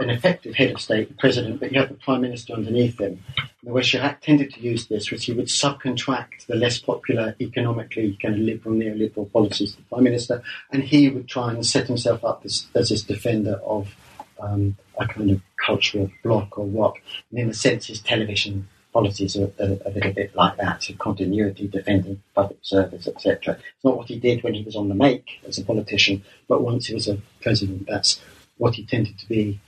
an 0.00 0.10
effective 0.10 0.54
head 0.54 0.72
of 0.72 0.80
state, 0.80 1.08
the 1.08 1.14
president, 1.14 1.60
but 1.60 1.72
you 1.72 1.78
have 1.78 1.88
the 1.88 1.94
prime 1.94 2.20
minister 2.20 2.54
underneath 2.54 2.98
him. 2.98 3.22
The 3.62 3.72
way 3.72 3.82
Chirac 3.82 4.20
tended 4.20 4.52
to 4.54 4.60
use 4.60 4.86
this 4.86 5.10
was 5.10 5.22
he 5.22 5.32
would 5.32 5.46
subcontract 5.46 6.46
the 6.46 6.56
less 6.56 6.78
popular, 6.78 7.36
economically 7.40 8.18
kind 8.20 8.34
of 8.34 8.40
liberal, 8.40 8.74
neoliberal 8.74 9.30
policies 9.32 9.72
to 9.72 9.76
the 9.78 9.84
prime 9.84 10.04
minister, 10.04 10.42
and 10.72 10.82
he 10.82 11.08
would 11.08 11.28
try 11.28 11.50
and 11.52 11.64
set 11.64 11.86
himself 11.86 12.24
up 12.24 12.42
as, 12.44 12.66
as 12.74 12.88
this 12.88 13.02
defender 13.02 13.60
of 13.64 13.94
um, 14.40 14.76
a 14.98 15.06
kind 15.06 15.30
of 15.30 15.40
cultural 15.64 16.10
block 16.22 16.58
or 16.58 16.66
rock. 16.66 16.96
And 17.30 17.38
in 17.38 17.50
a 17.50 17.54
sense, 17.54 17.86
his 17.86 18.00
television 18.00 18.68
policies 18.92 19.36
are, 19.36 19.50
are, 19.60 19.78
a 19.86 19.90
little 19.90 20.12
bit 20.12 20.34
like 20.34 20.56
that, 20.56 20.82
so 20.82 20.94
continuity, 20.94 21.68
defending 21.68 22.22
public 22.34 22.58
service, 22.62 23.06
etc. 23.06 23.54
It's 23.54 23.84
not 23.84 23.96
what 23.96 24.08
he 24.08 24.18
did 24.18 24.42
when 24.42 24.54
he 24.54 24.62
was 24.62 24.76
on 24.76 24.88
the 24.88 24.94
make 24.94 25.40
as 25.46 25.58
a 25.58 25.64
politician, 25.64 26.24
but 26.48 26.62
once 26.62 26.86
he 26.86 26.94
was 26.94 27.08
a 27.08 27.18
president, 27.40 27.86
that's 27.86 28.20
what 28.58 28.74
he 28.74 28.84
tended 28.84 29.18
to 29.18 29.28
be 29.28 29.60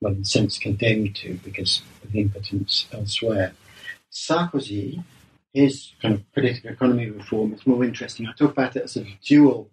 well, 0.00 0.14
in 0.14 0.22
a 0.22 0.24
sense, 0.24 0.58
condemned 0.58 1.16
to 1.16 1.34
because 1.44 1.82
of 2.02 2.14
impotence 2.14 2.86
elsewhere. 2.92 3.52
Sarkozy, 4.12 5.02
his 5.52 5.92
kind 6.00 6.14
of 6.14 6.32
political 6.32 6.70
economy 6.70 7.10
reform 7.10 7.52
is 7.52 7.66
more 7.66 7.84
interesting. 7.84 8.26
I 8.26 8.32
talk 8.32 8.52
about 8.52 8.76
it 8.76 8.84
as 8.84 8.96
a 8.96 9.06
dual 9.24 9.68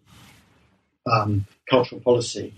um, 1.11 1.47
cultural 1.69 2.01
policy. 2.01 2.53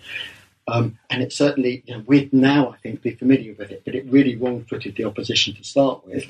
Um, 0.68 1.00
and 1.10 1.24
it 1.24 1.34
certainly, 1.34 1.84
you 1.86 1.98
know, 1.98 2.04
we'd 2.06 2.32
now, 2.32 2.70
I 2.70 2.78
think, 2.78 3.02
be 3.02 3.12
familiar 3.12 3.56
with 3.58 3.72
it, 3.72 3.84
but 3.86 3.96
it 3.96 4.06
really 4.06 4.36
wrong 4.36 4.66
footed 4.66 4.96
the 4.96 5.06
opposition 5.06 5.56
to 5.56 5.64
start 5.64 6.06
with. 6.06 6.30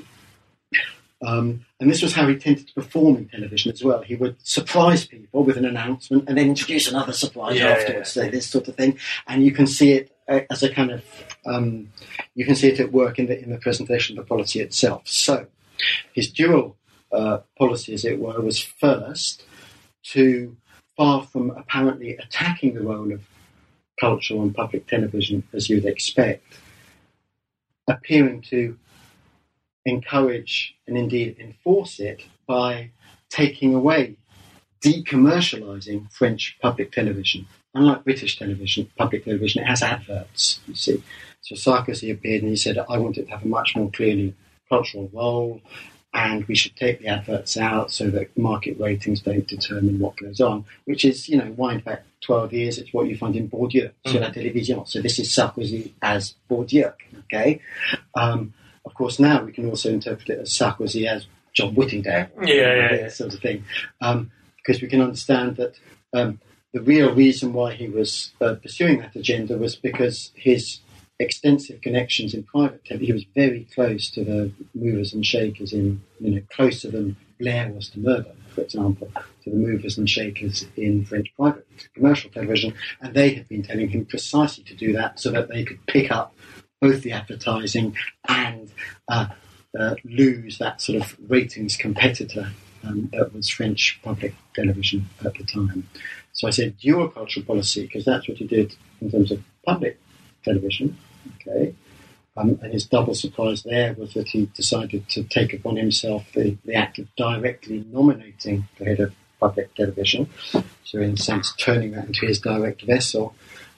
Um, 1.22 1.66
and 1.82 1.92
this 1.92 2.02
was 2.02 2.14
how 2.14 2.28
he 2.28 2.38
tended 2.38 2.68
to 2.70 2.74
perform 2.74 3.18
in 3.18 3.28
television 3.28 3.72
as 3.72 3.84
well. 3.84 4.02
He 4.02 4.16
would 4.16 4.38
surprise 4.48 5.06
people 5.06 5.44
with 5.44 5.58
an 5.58 5.66
announcement 5.66 6.30
and 6.30 6.38
then 6.38 6.48
introduce 6.48 6.88
another 6.88 7.12
surprise 7.12 7.58
yeah, 7.58 7.68
afterwards, 7.68 8.16
yeah, 8.16 8.24
yeah. 8.24 8.30
this 8.30 8.48
sort 8.48 8.70
of 8.70 8.76
thing. 8.76 8.98
And 9.28 9.44
you 9.44 9.52
can 9.52 9.68
see 9.68 9.92
it 9.92 10.16
as 10.30 10.64
a 10.64 10.70
kind 10.70 10.92
of, 10.92 11.04
um, 11.46 11.92
you 12.36 12.46
can 12.46 12.56
see 12.56 12.70
it 12.70 12.80
at 12.80 12.92
work 12.92 13.20
in 13.20 13.26
the, 13.28 13.42
in 13.42 13.50
the 13.50 13.58
presentation 13.58 14.18
of 14.18 14.26
the 14.26 14.30
policy 14.30 14.60
itself. 14.60 15.08
So 15.08 15.48
his 16.14 16.32
dual 16.32 16.78
uh, 17.12 17.40
policy, 17.58 17.94
as 17.94 18.06
it 18.06 18.20
were, 18.20 18.40
was 18.42 18.60
first 18.60 19.44
to, 20.04 20.56
far 20.96 21.24
from 21.24 21.52
apparently 21.52 22.18
attacking 22.18 22.74
the 22.74 22.82
role 22.82 23.12
of 23.14 23.22
cultural 24.00 24.42
and 24.42 24.54
public 24.54 24.86
television 24.88 25.44
as 25.54 25.70
you'd 25.70 25.86
expect, 25.86 26.44
appearing 27.88 28.42
to 28.42 28.78
encourage 29.86 30.76
and 30.88 30.98
indeed 30.98 31.38
enforce 31.40 32.00
it 32.00 32.24
by 32.48 32.92
taking 33.30 33.74
away, 33.74 34.18
decommercializing 34.84 36.12
French 36.12 36.58
public 36.62 36.92
television. 36.92 37.48
Unlike 37.76 38.04
British 38.04 38.38
television, 38.38 38.90
public 38.98 39.26
television, 39.26 39.62
it 39.64 39.68
has 39.68 39.84
adverts, 39.84 40.60
you 40.68 40.76
see. 40.76 41.04
So 41.42 41.56
Sarkozy 41.56 42.12
appeared 42.12 42.42
and 42.42 42.52
he 42.52 42.58
said, 42.58 42.78
I 42.78 42.98
want 42.98 43.18
it 43.18 43.26
to 43.26 43.32
have 43.32 43.44
a 43.44 43.48
much 43.48 43.76
more 43.76 43.90
clearly 43.92 44.36
cultural 44.70 45.10
role 45.14 45.62
and 46.14 46.46
we 46.46 46.56
should 46.56 46.76
take 46.76 47.00
the 47.00 47.08
adverts 47.08 47.56
out 47.58 47.92
so 47.92 48.10
that 48.10 48.36
market 48.38 48.80
ratings 48.80 49.22
don't 49.22 49.48
determine 49.48 50.00
what 50.00 50.18
goes 50.18 50.42
on, 50.42 50.66
which 50.86 51.06
is, 51.06 51.30
you 51.30 51.38
know, 51.38 51.52
wind 51.56 51.84
back 51.84 52.04
12 52.22 52.54
years, 52.54 52.78
it's 52.80 52.94
what 52.94 53.08
you 53.08 53.16
find 53.16 53.36
in 53.36 53.48
Bourdieu, 53.48 53.92
mm. 54.06 54.12
sur 54.12 54.20
la 54.20 54.32
télévision. 54.32 54.88
So 54.88 55.02
this 55.02 55.20
is 55.20 55.30
Sarkozy 55.30 55.92
as 56.02 56.36
Bourdieu, 56.50 56.94
okay? 57.26 57.62
Um, 58.16 58.54
of 58.86 58.94
course, 58.96 59.20
now 59.20 59.44
we 59.44 59.52
can 59.52 59.70
also 59.70 59.90
interpret 59.90 60.30
it 60.30 60.40
as 60.40 60.50
Sarkozy 60.50 61.06
as 61.06 61.28
John 61.54 61.76
Whittingdale, 61.76 62.30
yeah, 62.44 62.54
yeah, 62.54 62.94
yeah. 62.96 63.10
sort 63.10 63.34
of 63.34 63.40
thing, 63.40 63.64
um, 64.02 64.32
because 64.58 64.82
we 64.82 64.88
can 64.88 65.02
understand 65.02 65.58
that 65.58 65.76
um, 66.14 66.40
the 66.74 66.82
real 66.82 67.14
reason 67.14 67.54
why 67.54 67.74
he 67.74 67.88
was 67.88 68.32
uh, 68.42 68.56
pursuing 68.56 69.00
that 69.00 69.16
agenda 69.16 69.58
was 69.58 69.76
because 69.76 70.32
his 70.36 70.80
extensive 71.20 71.82
connections 71.82 72.34
in 72.34 72.44
private 72.44 72.82
He 72.86 73.12
was 73.12 73.26
very 73.36 73.68
close 73.76 74.10
to 74.12 74.24
the 74.24 74.52
movers 74.74 75.14
and 75.14 75.26
shakers 75.26 75.74
in, 75.74 76.02
you 76.20 76.32
know, 76.32 76.42
closer 76.50 76.90
than 76.90 77.18
Blair 77.40 77.72
was 77.72 77.90
to 77.90 78.00
Murdoch, 78.00 78.36
for 78.50 78.62
example, 78.62 79.12
to 79.44 79.50
the 79.50 79.56
movers 79.56 79.98
and 79.98 80.10
shakers 80.10 80.66
in 80.78 81.06
French 81.06 81.28
private 81.36 81.68
commercial 81.94 82.30
television. 82.30 82.74
And 83.02 83.14
they 83.14 83.34
had 83.34 83.50
been 83.50 83.64
telling 83.64 83.90
him 83.90 84.06
precisely 84.06 84.64
to 84.66 84.76
do 84.76 84.94
that 84.94 85.20
so 85.20 85.32
that 85.32 85.50
they 85.50 85.66
could 85.66 85.86
pick 85.88 86.12
up 86.12 86.36
both 86.80 87.02
the 87.02 87.12
advertising 87.12 87.98
and 88.28 88.72
uh, 89.10 89.28
uh, 89.78 89.96
lose 90.06 90.58
that 90.60 90.82
sort 90.82 91.02
of 91.02 91.18
ratings 91.28 91.76
competitor 91.76 92.52
um, 92.84 93.10
that 93.12 93.34
was 93.34 93.50
French 93.50 94.00
public 94.04 94.34
television 94.54 95.10
at 95.26 95.36
the 95.36 95.44
time. 95.44 95.88
So 96.40 96.48
I 96.48 96.52
said 96.52 96.78
dual 96.78 97.10
cultural 97.10 97.46
policy 97.46 97.82
because 97.82 98.06
that's 98.06 98.30
what 98.30 98.38
he 98.38 98.48
did 98.48 98.74
in 99.02 99.12
terms 99.12 99.30
of 99.30 99.44
public 99.66 100.00
television 100.46 100.98
Okay. 101.36 101.76
Um, 102.38 102.58
and 102.62 102.72
his 102.72 102.86
double 102.86 103.14
surprise 103.14 103.64
there 103.64 103.94
was 103.96 104.14
that 104.14 104.30
he 104.30 104.46
decided 104.56 105.10
to 105.10 105.24
take 105.24 105.54
upon 105.54 105.76
himself 105.76 106.32
the, 106.34 106.58
the 106.64 106.76
act 106.76 106.98
of 106.98 107.14
directly 107.18 107.86
nominating 107.92 108.70
the 108.78 108.86
head 108.86 109.02
of 109.02 109.14
public 109.38 109.76
television, 109.76 110.30
so 110.86 111.00
in 111.00 111.16
a 111.16 111.18
sense 111.18 111.54
turning 111.58 111.92
that 111.92 112.08
into 112.08 112.26
his 112.26 112.40
direct 112.40 112.84
vessel, 112.84 113.36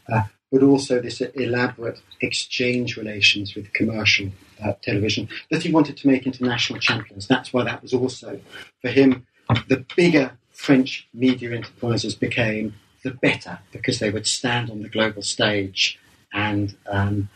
uh, 0.08 0.21
but 0.52 0.62
also 0.62 1.02
this 1.02 1.19
elaborate 1.21 2.00
exchange 2.21 2.95
relations 2.95 3.56
with 3.56 3.74
commercial 3.74 4.30
uh, 4.63 4.74
television 4.84 5.28
that 5.50 5.63
he 5.63 5.71
wanted 5.71 5.97
to 5.97 6.08
make 6.08 6.28
international 6.28 6.78
champions. 6.78 7.28
That's 7.28 7.52
why 7.52 7.63
that 7.63 7.82
was 7.82 7.93
also, 7.93 8.39
for 8.82 8.89
him, 8.89 9.26
the 9.67 9.84
bigger 9.95 10.38
French 10.62 11.08
media 11.12 11.56
enterprises 11.56 12.13
became, 12.13 12.76
the 13.04 13.10
better, 13.10 13.58
because 13.71 13.97
they 13.97 14.12
would 14.12 14.28
stand 14.28 14.69
on 14.69 14.84
the 14.84 14.89
global 14.89 15.24
stage 15.24 16.00
and 16.32 16.76
um, 16.88 17.30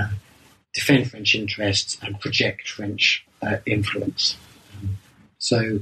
uh, 0.00 0.08
defend 0.72 1.10
French 1.10 1.34
interests 1.34 1.98
and 2.00 2.18
project 2.18 2.66
French 2.66 3.26
uh, 3.42 3.58
influence. 3.66 4.38
Um, 4.72 4.96
so 5.36 5.80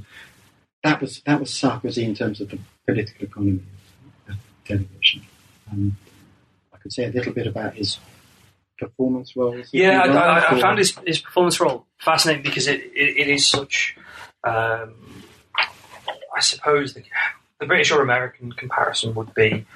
that 0.82 1.00
was 1.00 1.20
that 1.20 1.38
was 1.38 1.50
Sarkozy 1.52 2.02
in 2.02 2.16
terms 2.16 2.40
of 2.40 2.50
the 2.50 2.58
political 2.84 3.26
economy 3.26 3.62
of 4.28 4.34
television. 4.64 5.22
Um, 5.70 5.96
I 6.74 6.78
could 6.78 6.92
say 6.92 7.04
a 7.04 7.10
little 7.10 7.32
bit 7.32 7.46
about 7.46 7.74
his 7.74 8.00
performance 8.76 9.36
role. 9.36 9.62
Yeah, 9.70 10.00
I, 10.00 10.06
I, 10.08 10.56
I, 10.56 10.60
found 10.60 10.78
his, 10.78 10.98
his 11.06 11.20
performance 11.20 11.60
role 11.60 11.86
fascinating 11.98 12.42
because 12.42 12.66
it, 12.66 12.80
it, 12.92 13.18
it 13.18 13.28
is 13.28 13.46
such. 13.46 13.96
Um, 14.42 15.22
I 16.36 16.40
suppose 16.40 16.94
the, 16.94 17.02
the 17.60 17.66
British 17.66 17.90
or 17.90 18.02
American 18.02 18.52
comparison 18.52 19.14
would 19.14 19.34
be 19.34 19.66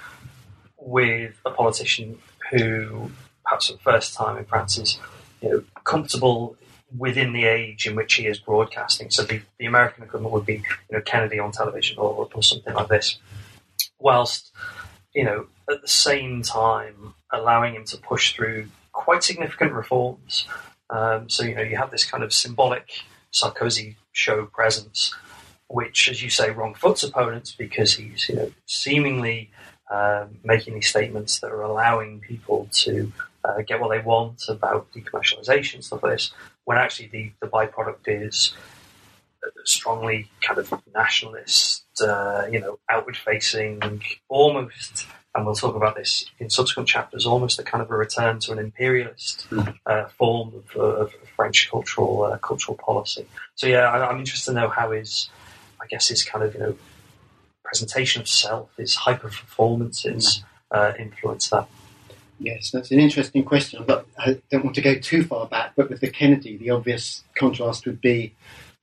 with 0.78 1.40
a 1.44 1.50
politician 1.50 2.18
who 2.50 3.10
perhaps 3.44 3.68
for 3.68 3.74
the 3.74 3.78
first 3.78 4.14
time 4.14 4.36
in 4.36 4.44
France 4.44 4.78
is 4.78 4.98
you 5.40 5.48
know, 5.48 5.64
comfortable 5.84 6.56
within 6.96 7.32
the 7.32 7.44
age 7.44 7.86
in 7.86 7.96
which 7.96 8.14
he 8.14 8.26
is 8.26 8.38
broadcasting. 8.38 9.10
So 9.10 9.22
the, 9.22 9.40
the 9.58 9.66
American 9.66 10.04
equivalent 10.04 10.32
would 10.34 10.46
be 10.46 10.54
you 10.90 10.92
know 10.92 11.00
Kennedy 11.00 11.38
on 11.38 11.52
television 11.52 11.98
or, 11.98 12.28
or 12.32 12.42
something 12.42 12.74
like 12.74 12.88
this. 12.88 13.18
Whilst 13.98 14.52
you 15.14 15.24
know 15.24 15.46
at 15.70 15.80
the 15.80 15.88
same 15.88 16.42
time 16.42 17.14
allowing 17.32 17.74
him 17.74 17.84
to 17.86 17.96
push 17.96 18.34
through 18.34 18.68
quite 18.92 19.24
significant 19.24 19.72
reforms. 19.72 20.46
Um, 20.90 21.28
so 21.28 21.44
you 21.44 21.54
know 21.54 21.62
you 21.62 21.76
have 21.76 21.90
this 21.90 22.04
kind 22.04 22.22
of 22.22 22.32
symbolic 22.32 22.90
Sarkozy 23.32 23.96
show 24.12 24.44
presence, 24.44 25.14
which, 25.68 26.08
as 26.10 26.22
you 26.22 26.30
say, 26.30 26.50
wrong 26.50 26.74
foots 26.74 27.02
opponents 27.02 27.52
because 27.52 27.94
he's 27.94 28.28
you 28.28 28.36
know 28.36 28.52
seemingly 28.66 29.50
um, 29.90 30.38
making 30.44 30.74
these 30.74 30.88
statements 30.88 31.40
that 31.40 31.50
are 31.50 31.62
allowing 31.62 32.20
people 32.20 32.68
to 32.72 33.12
uh, 33.44 33.62
get 33.62 33.80
what 33.80 33.90
they 33.90 34.00
want 34.00 34.42
about 34.48 34.92
decommercialization, 34.92 35.82
stuff 35.82 36.02
like 36.02 36.12
this, 36.12 36.30
when 36.64 36.78
actually 36.78 37.08
the, 37.08 37.32
the 37.40 37.48
byproduct 37.48 38.06
is 38.06 38.54
strongly 39.64 40.28
kind 40.40 40.58
of 40.58 40.72
nationalist, 40.94 41.84
uh, 42.00 42.46
you 42.50 42.60
know, 42.60 42.78
outward 42.88 43.16
facing, 43.16 44.02
almost, 44.28 45.06
and 45.34 45.46
we'll 45.46 45.54
talk 45.54 45.74
about 45.74 45.96
this 45.96 46.24
in 46.38 46.50
subsequent 46.50 46.88
chapters, 46.88 47.26
almost 47.26 47.58
a 47.58 47.62
kind 47.62 47.82
of 47.82 47.90
a 47.90 47.96
return 47.96 48.38
to 48.40 48.52
an 48.52 48.58
imperialist 48.58 49.42
hmm. 49.50 49.60
uh, 49.86 50.06
form 50.06 50.52
of, 50.54 50.76
of, 50.76 51.14
French 51.34 51.70
cultural 51.70 52.24
uh, 52.24 52.36
cultural 52.38 52.76
policy. 52.76 53.26
So 53.54 53.66
yeah, 53.66 53.90
I, 53.90 54.10
am 54.10 54.18
interested 54.18 54.50
to 54.50 54.60
know 54.60 54.68
how 54.68 54.90
his, 54.92 55.30
I 55.82 55.86
guess, 55.86 56.08
his 56.08 56.22
kind 56.24 56.44
of 56.44 56.54
you 56.54 56.60
know 56.60 56.76
presentation 57.64 58.20
of 58.20 58.28
self, 58.28 58.70
his 58.76 58.94
hyper 58.94 59.28
performances 59.28 60.44
hmm. 60.70 60.78
uh, 60.78 60.92
influence 60.98 61.48
that. 61.50 61.68
Yes, 62.38 62.70
that's 62.70 62.90
an 62.90 62.98
interesting 62.98 63.44
question. 63.44 63.84
But 63.86 64.06
I 64.18 64.40
don't 64.50 64.64
want 64.64 64.74
to 64.76 64.82
go 64.82 64.96
too 64.96 65.22
far 65.24 65.46
back, 65.46 65.72
but 65.76 65.88
with 65.88 66.00
the 66.00 66.10
Kennedy, 66.10 66.56
the 66.56 66.70
obvious 66.70 67.22
contrast 67.36 67.86
would 67.86 68.00
be 68.00 68.34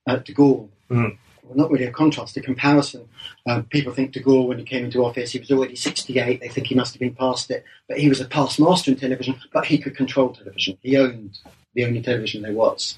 uh, 0.06 0.16
de 0.16 0.32
Gaulle. 0.32 0.68
Mm. 0.90 1.18
Well, 1.42 1.56
not 1.56 1.70
really 1.70 1.84
a 1.84 1.92
contrast, 1.92 2.36
a 2.36 2.40
comparison. 2.40 3.08
Um, 3.46 3.64
people 3.64 3.92
think 3.92 4.12
de 4.12 4.22
Gaulle, 4.22 4.46
when 4.46 4.58
he 4.58 4.64
came 4.64 4.84
into 4.84 5.04
office, 5.04 5.32
he 5.32 5.40
was 5.40 5.50
already 5.50 5.76
68. 5.76 6.40
They 6.40 6.48
think 6.48 6.68
he 6.68 6.74
must 6.74 6.94
have 6.94 7.00
been 7.00 7.14
past 7.14 7.50
it. 7.50 7.64
But 7.86 7.98
he 7.98 8.08
was 8.08 8.20
a 8.20 8.24
past 8.24 8.58
master 8.58 8.92
in 8.92 8.96
television, 8.96 9.38
but 9.52 9.66
he 9.66 9.76
could 9.76 9.96
control 9.96 10.30
television. 10.30 10.78
He 10.82 10.96
owned 10.96 11.38
the 11.74 11.84
only 11.84 12.00
television 12.00 12.42
there 12.42 12.52
was. 12.52 12.96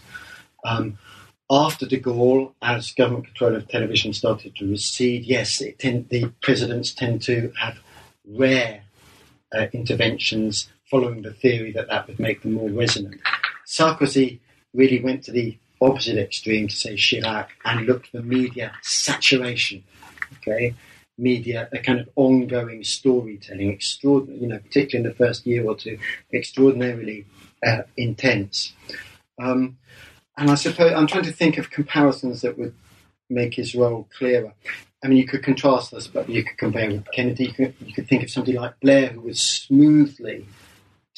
Um, 0.64 0.98
after 1.52 1.86
de 1.86 2.00
Gaulle, 2.00 2.54
as 2.62 2.92
government 2.92 3.26
control 3.26 3.54
of 3.54 3.68
television 3.68 4.14
started 4.14 4.56
to 4.56 4.70
recede, 4.70 5.24
yes, 5.24 5.62
tend, 5.78 6.08
the 6.08 6.32
presidents 6.40 6.94
tend 6.94 7.20
to 7.22 7.52
have 7.60 7.78
rare 8.26 8.82
uh, 9.54 9.66
interventions 9.74 10.70
following 10.90 11.20
the 11.20 11.34
theory 11.34 11.70
that 11.72 11.88
that 11.88 12.08
would 12.08 12.18
make 12.18 12.40
them 12.40 12.54
more 12.54 12.70
resonant. 12.70 13.20
Sarkozy 13.66 14.38
really 14.72 15.02
went 15.02 15.24
to 15.24 15.32
the 15.32 15.58
opposite 15.82 16.16
extreme 16.16 16.68
to 16.68 16.74
say 16.74 16.94
Chirac 16.94 17.48
and 17.66 17.86
looked 17.86 18.06
for 18.06 18.22
media 18.22 18.72
saturation. 18.80 19.84
Okay, 20.38 20.74
media, 21.18 21.68
a 21.72 21.78
kind 21.78 22.00
of 22.00 22.08
ongoing 22.16 22.82
storytelling, 22.82 23.70
extraordinary, 23.70 24.40
you 24.40 24.48
know, 24.48 24.58
particularly 24.58 25.06
in 25.06 25.10
the 25.10 25.16
first 25.16 25.46
year 25.46 25.66
or 25.66 25.76
two, 25.76 25.98
extraordinarily 26.32 27.26
uh, 27.66 27.82
intense. 27.98 28.72
Um, 29.38 29.76
and 30.36 30.50
I 30.50 30.54
suppose 30.54 30.92
I'm 30.92 31.06
trying 31.06 31.24
to 31.24 31.32
think 31.32 31.58
of 31.58 31.70
comparisons 31.70 32.42
that 32.42 32.58
would 32.58 32.74
make 33.28 33.54
his 33.54 33.74
role 33.74 34.08
clearer. 34.16 34.52
I 35.04 35.08
mean, 35.08 35.18
you 35.18 35.26
could 35.26 35.42
contrast 35.42 35.90
this, 35.90 36.06
but 36.06 36.28
you 36.28 36.44
could 36.44 36.58
compare 36.58 36.88
with 36.88 37.10
Kennedy. 37.12 37.46
You 37.46 37.52
could, 37.52 37.74
you 37.80 37.92
could 37.92 38.08
think 38.08 38.22
of 38.22 38.30
somebody 38.30 38.56
like 38.56 38.78
Blair, 38.80 39.08
who 39.08 39.20
was 39.20 39.40
smoothly 39.40 40.46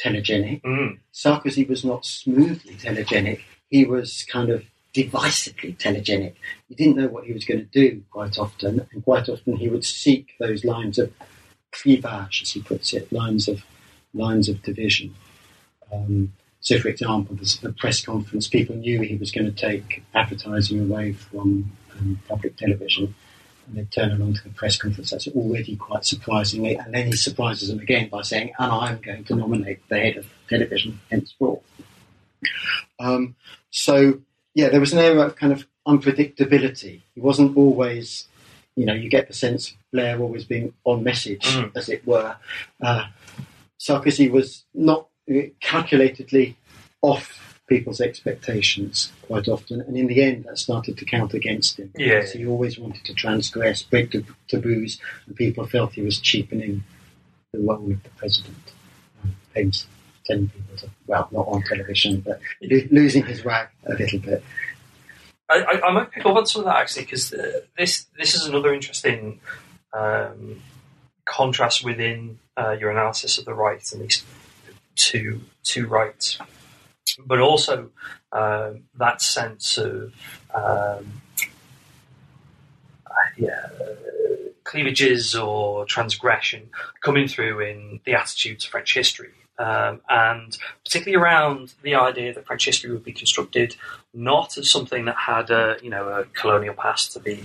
telegenic. 0.03 0.63
Mm. 0.63 0.99
Sarkozy 1.13 1.69
was 1.69 1.85
not 1.85 2.07
smoothly 2.07 2.75
telegenic. 2.75 3.43
He 3.69 3.85
was 3.85 4.25
kind 4.25 4.51
of 4.51 4.65
divisively 4.95 5.77
telegenic. 5.77 6.35
He 6.69 6.75
didn't 6.75 6.97
know 6.97 7.09
what 7.09 7.25
he 7.25 7.33
was 7.33 7.45
going 7.45 7.61
to 7.61 7.67
do 7.67 8.03
quite 8.11 8.39
often, 8.39 8.87
and 8.93 9.05
quite 9.05 9.29
often 9.29 9.57
he 9.57 9.69
would 9.69 9.85
seek 9.85 10.35
those 10.39 10.65
lines 10.65 10.99
of 10.99 11.13
cleavage, 11.73 12.43
as 12.43 12.53
he 12.53 12.63
puts 12.63 12.95
it, 12.95 13.13
lines 13.13 13.49
of 13.49 13.65
lines 14.15 14.49
of 14.49 14.63
division. 14.63 15.15
Um, 15.93 16.33
so, 16.65 16.81
for 16.81 16.89
example, 16.89 17.37
the 17.37 17.75
press 17.79 18.03
conference, 18.03 18.49
people 18.49 18.75
knew 18.75 19.03
he 19.03 19.17
was 19.17 19.31
going 19.31 19.45
to 19.45 19.53
take 19.53 20.03
advertising 20.15 20.81
away 20.81 21.13
from 21.13 21.71
um, 21.93 22.19
public 22.27 22.57
television 22.57 23.15
and 23.67 23.77
they 23.77 23.85
turn 23.85 24.13
along 24.13 24.35
to 24.37 24.45
the 24.45 24.49
press 24.49 24.79
conference. 24.79 25.11
That's 25.11 25.29
already 25.29 25.77
quite 25.77 26.07
surprisingly. 26.07 26.77
And 26.77 26.95
then 26.95 27.09
he 27.09 27.13
surprises 27.13 27.69
them 27.69 27.81
again 27.81 28.09
by 28.09 28.23
saying, 28.23 28.55
and 28.59 28.73
I'm 28.73 28.99
going 29.03 29.25
to 29.25 29.35
nominate 29.35 29.87
the 29.91 29.99
head 29.99 30.17
of 30.17 30.27
television 30.49 31.01
henceforth. 31.11 31.63
Um, 32.99 33.37
so, 33.71 34.21
yeah, 34.55 34.71
there 34.71 34.81
was 34.81 34.95
an 34.95 35.01
area 35.01 35.21
of 35.21 35.37
kind 35.37 35.53
of 35.53 35.67
unpredictability. 35.87 37.03
He 37.15 37.21
wasn't 37.21 37.59
always, 37.59 38.27
you 38.75 38.87
know, 38.87 38.95
you 38.95 39.11
get 39.11 39.29
the 39.29 39.35
sense 39.35 39.73
of 39.73 39.77
Blair 39.93 40.19
always 40.19 40.47
being 40.47 40.73
on 40.85 41.05
message, 41.05 41.45
mm. 41.45 41.73
as 41.77 41.91
it 41.91 42.07
were. 42.07 42.37
Uh, 42.83 43.05
Sarkozy 43.79 44.31
was 44.31 44.65
not 44.73 45.09
calculatedly 45.29 46.57
off 47.03 47.41
people's 47.67 48.01
expectations 48.01 49.11
quite 49.23 49.49
often, 49.49 49.81
and 49.81 49.97
in 49.97 50.07
the 50.07 50.23
end, 50.23 50.45
that 50.45 50.59
started 50.59 50.99
to 50.99 51.05
count 51.05 51.33
against 51.33 51.79
him. 51.79 51.91
Yeah. 51.97 52.25
he 52.27 52.47
always 52.47 52.79
wanted 52.79 53.05
to 53.07 53.15
transgress, 53.15 53.83
break 53.83 54.11
the 54.13 54.25
taboos, 54.49 55.01
and 55.27 55.35
people 55.35 55.67
felt 55.67 55.93
he 55.93 56.03
was 56.03 56.19
cheapening 56.21 56.85
the 57.53 57.61
role 57.61 57.91
of 57.91 58.03
the 58.03 58.11
president. 58.11 58.57
Hence, 59.55 59.87
telling 60.27 60.49
people 60.49 60.77
to, 60.77 60.91
well, 61.07 61.29
not 61.31 61.47
on 61.49 61.63
television, 61.63 62.21
but 62.21 62.41
losing 62.61 63.25
his 63.25 63.45
rag 63.45 63.69
a 63.87 63.95
little 63.95 64.19
bit. 64.19 64.45
I, 65.49 65.59
I, 65.61 65.89
I 65.89 65.93
might 65.93 66.11
pick 66.11 66.25
up 66.25 66.37
on 66.37 66.47
some 66.47 66.61
of 66.61 66.67
that 66.67 66.77
actually 66.77 67.05
because 67.05 67.35
this 67.77 68.07
this 68.19 68.35
is 68.35 68.47
another 68.47 68.73
interesting 68.73 69.41
um, 69.93 70.63
contrast 71.25 71.85
within 71.85 72.39
uh, 72.57 72.73
your 72.73 72.91
analysis 72.91 73.39
of 73.39 73.45
the 73.45 73.55
right 73.55 73.93
and 73.93 74.03
these 74.03 74.25
two 74.97 75.41
two 75.63 75.87
rights, 75.87 76.39
but 77.27 77.41
also 77.41 77.91
um, 78.33 78.83
that 78.99 79.21
sense 79.21 79.79
of 79.79 80.15
um, 80.55 81.21
uh, 83.07 83.31
yeah 83.37 83.69
uh, 83.81 84.51
cleavages 84.65 85.35
or 85.35 85.85
transgression 85.87 86.71
coming 87.01 87.29
through 87.29 87.61
in 87.61 88.01
the 88.05 88.15
attitudes 88.15 88.65
of 88.65 88.71
French 88.71 88.95
history. 88.95 89.33
Um, 89.57 90.01
and 90.09 90.59
particularly 90.85 91.23
around 91.23 91.75
the 91.83 91.95
idea 91.95 92.35
that 92.35 92.45
French 92.45 92.65
history 92.65 92.91
would 92.91 93.05
be 93.05 93.13
constructed 93.13 93.77
not 94.13 94.59
as 94.59 94.69
something 94.69 95.05
that 95.05 95.15
had 95.17 95.51
a 95.51 95.77
you 95.81 95.91
know 95.91 96.09
a 96.09 96.25
colonial 96.25 96.75
past 96.75 97.13
to 97.13 97.21
be 97.21 97.45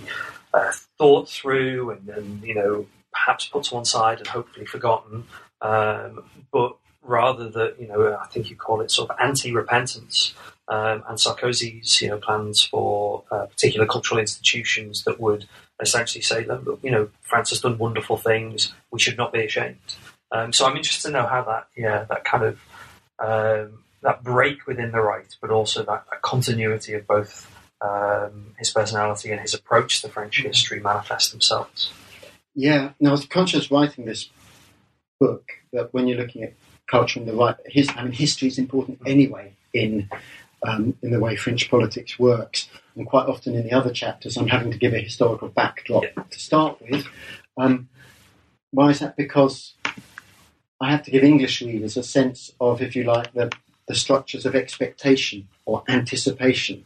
uh, 0.52 0.72
thought 0.98 1.30
through 1.30 1.92
and 1.92 2.08
then 2.08 2.42
you 2.44 2.56
know 2.56 2.88
perhaps 3.12 3.48
put 3.48 3.64
to 3.66 3.76
one 3.76 3.86
side 3.86 4.20
and 4.20 4.28
hopefully 4.28 4.66
forgotten, 4.66 5.26
um, 5.62 6.24
but 6.52 6.76
rather 7.02 7.50
that 7.50 7.76
you 7.80 7.88
know 7.88 8.18
I 8.22 8.28
think 8.28 8.50
you 8.50 8.56
call 8.56 8.82
it 8.82 8.92
sort 8.92 9.10
of 9.10 9.18
anti-repentance 9.20 10.34
um, 10.68 11.04
and 11.08 11.18
Sarkozy's 11.18 12.02
you 12.02 12.10
know 12.10 12.18
plans 12.18 12.62
for 12.62 13.24
uh, 13.32 13.46
particular 13.46 13.86
cultural 13.86 14.20
institutions 14.20 15.04
that 15.06 15.20
would 15.20 15.46
essentially 15.82 16.22
say 16.22 16.44
that 16.44 16.64
look, 16.66 16.80
you 16.84 16.92
know 16.92 17.10
France 17.22 17.50
has 17.50 17.62
done 17.62 17.78
wonderful 17.78 18.18
things, 18.18 18.74
we 18.92 19.00
should 19.00 19.18
not 19.18 19.34
be 19.34 19.46
ashamed. 19.46 19.78
Um, 20.32 20.54
so 20.54 20.66
I'm 20.66 20.78
interested 20.78 21.08
to 21.08 21.14
know 21.14 21.26
how 21.26 21.44
that 21.44 21.68
yeah 21.76 22.06
that 22.10 22.24
kind 22.24 22.44
of 22.44 22.60
um, 23.20 23.84
that 24.02 24.24
break 24.24 24.66
within 24.68 24.92
the 24.92 25.02
right, 25.02 25.36
but 25.42 25.50
also 25.50 25.84
that, 25.84 26.06
that 26.10 26.22
continuity 26.22 26.94
of 26.94 27.06
both 27.06 27.50
um, 27.82 28.56
his 28.58 28.70
personality 28.70 29.32
and 29.32 29.42
his 29.42 29.54
approach 29.54 30.02
to 30.02 30.10
French 30.10 30.42
history 30.42 30.80
manifest 30.80 31.32
themselves. 31.32 31.92
Yeah, 32.56 32.92
now 33.00 33.10
I 33.10 33.12
was 33.14 33.26
conscious 33.26 33.72
writing 33.72 34.06
this 34.06 34.30
book 35.20 35.50
that 35.74 35.94
when 35.94 36.08
you're 36.08 36.18
looking 36.18 36.44
at 36.44 36.54
culture 36.90 37.20
and 37.20 37.28
the 37.28 37.34
right, 37.34 37.56
his, 37.66 37.90
I 37.96 38.04
mean, 38.04 38.12
history 38.12 38.48
is 38.48 38.58
important 38.58 39.00
anyway 39.06 39.54
in 39.74 40.10
um, 40.68 40.98
in 41.02 41.12
the 41.12 41.20
way 41.20 41.38
French 41.38 41.70
politics 41.70 42.20
works, 42.20 42.68
and 42.96 43.08
quite 43.08 43.28
often 43.28 43.56
in 43.56 43.64
the 43.64 43.72
other 43.72 43.94
chapters, 43.94 44.36
I'm 44.36 44.48
having 44.48 44.72
to 44.72 44.78
give 44.78 44.94
a 44.94 45.00
historical 45.00 45.48
backdrop 45.48 46.04
Yeah. 46.04 46.24
to 46.24 46.40
start 46.40 46.82
with. 46.82 47.06
Um, 47.58 47.88
why 48.72 48.90
is 48.90 49.00
that? 49.00 49.16
Because 49.16 49.74
I 50.82 50.92
have 50.92 51.04
to 51.04 51.12
give 51.12 51.24
English 51.24 51.62
readers 51.62 51.96
a 51.96 52.04
sense 52.04 52.52
of, 52.60 52.82
if 52.82 52.94
you 52.96 53.04
like, 53.06 53.32
the, 53.34 53.50
the 53.88 53.96
structures 53.96 54.46
of 54.46 54.54
expectation 54.54 55.48
or 55.66 55.84
anticipation 55.88 56.84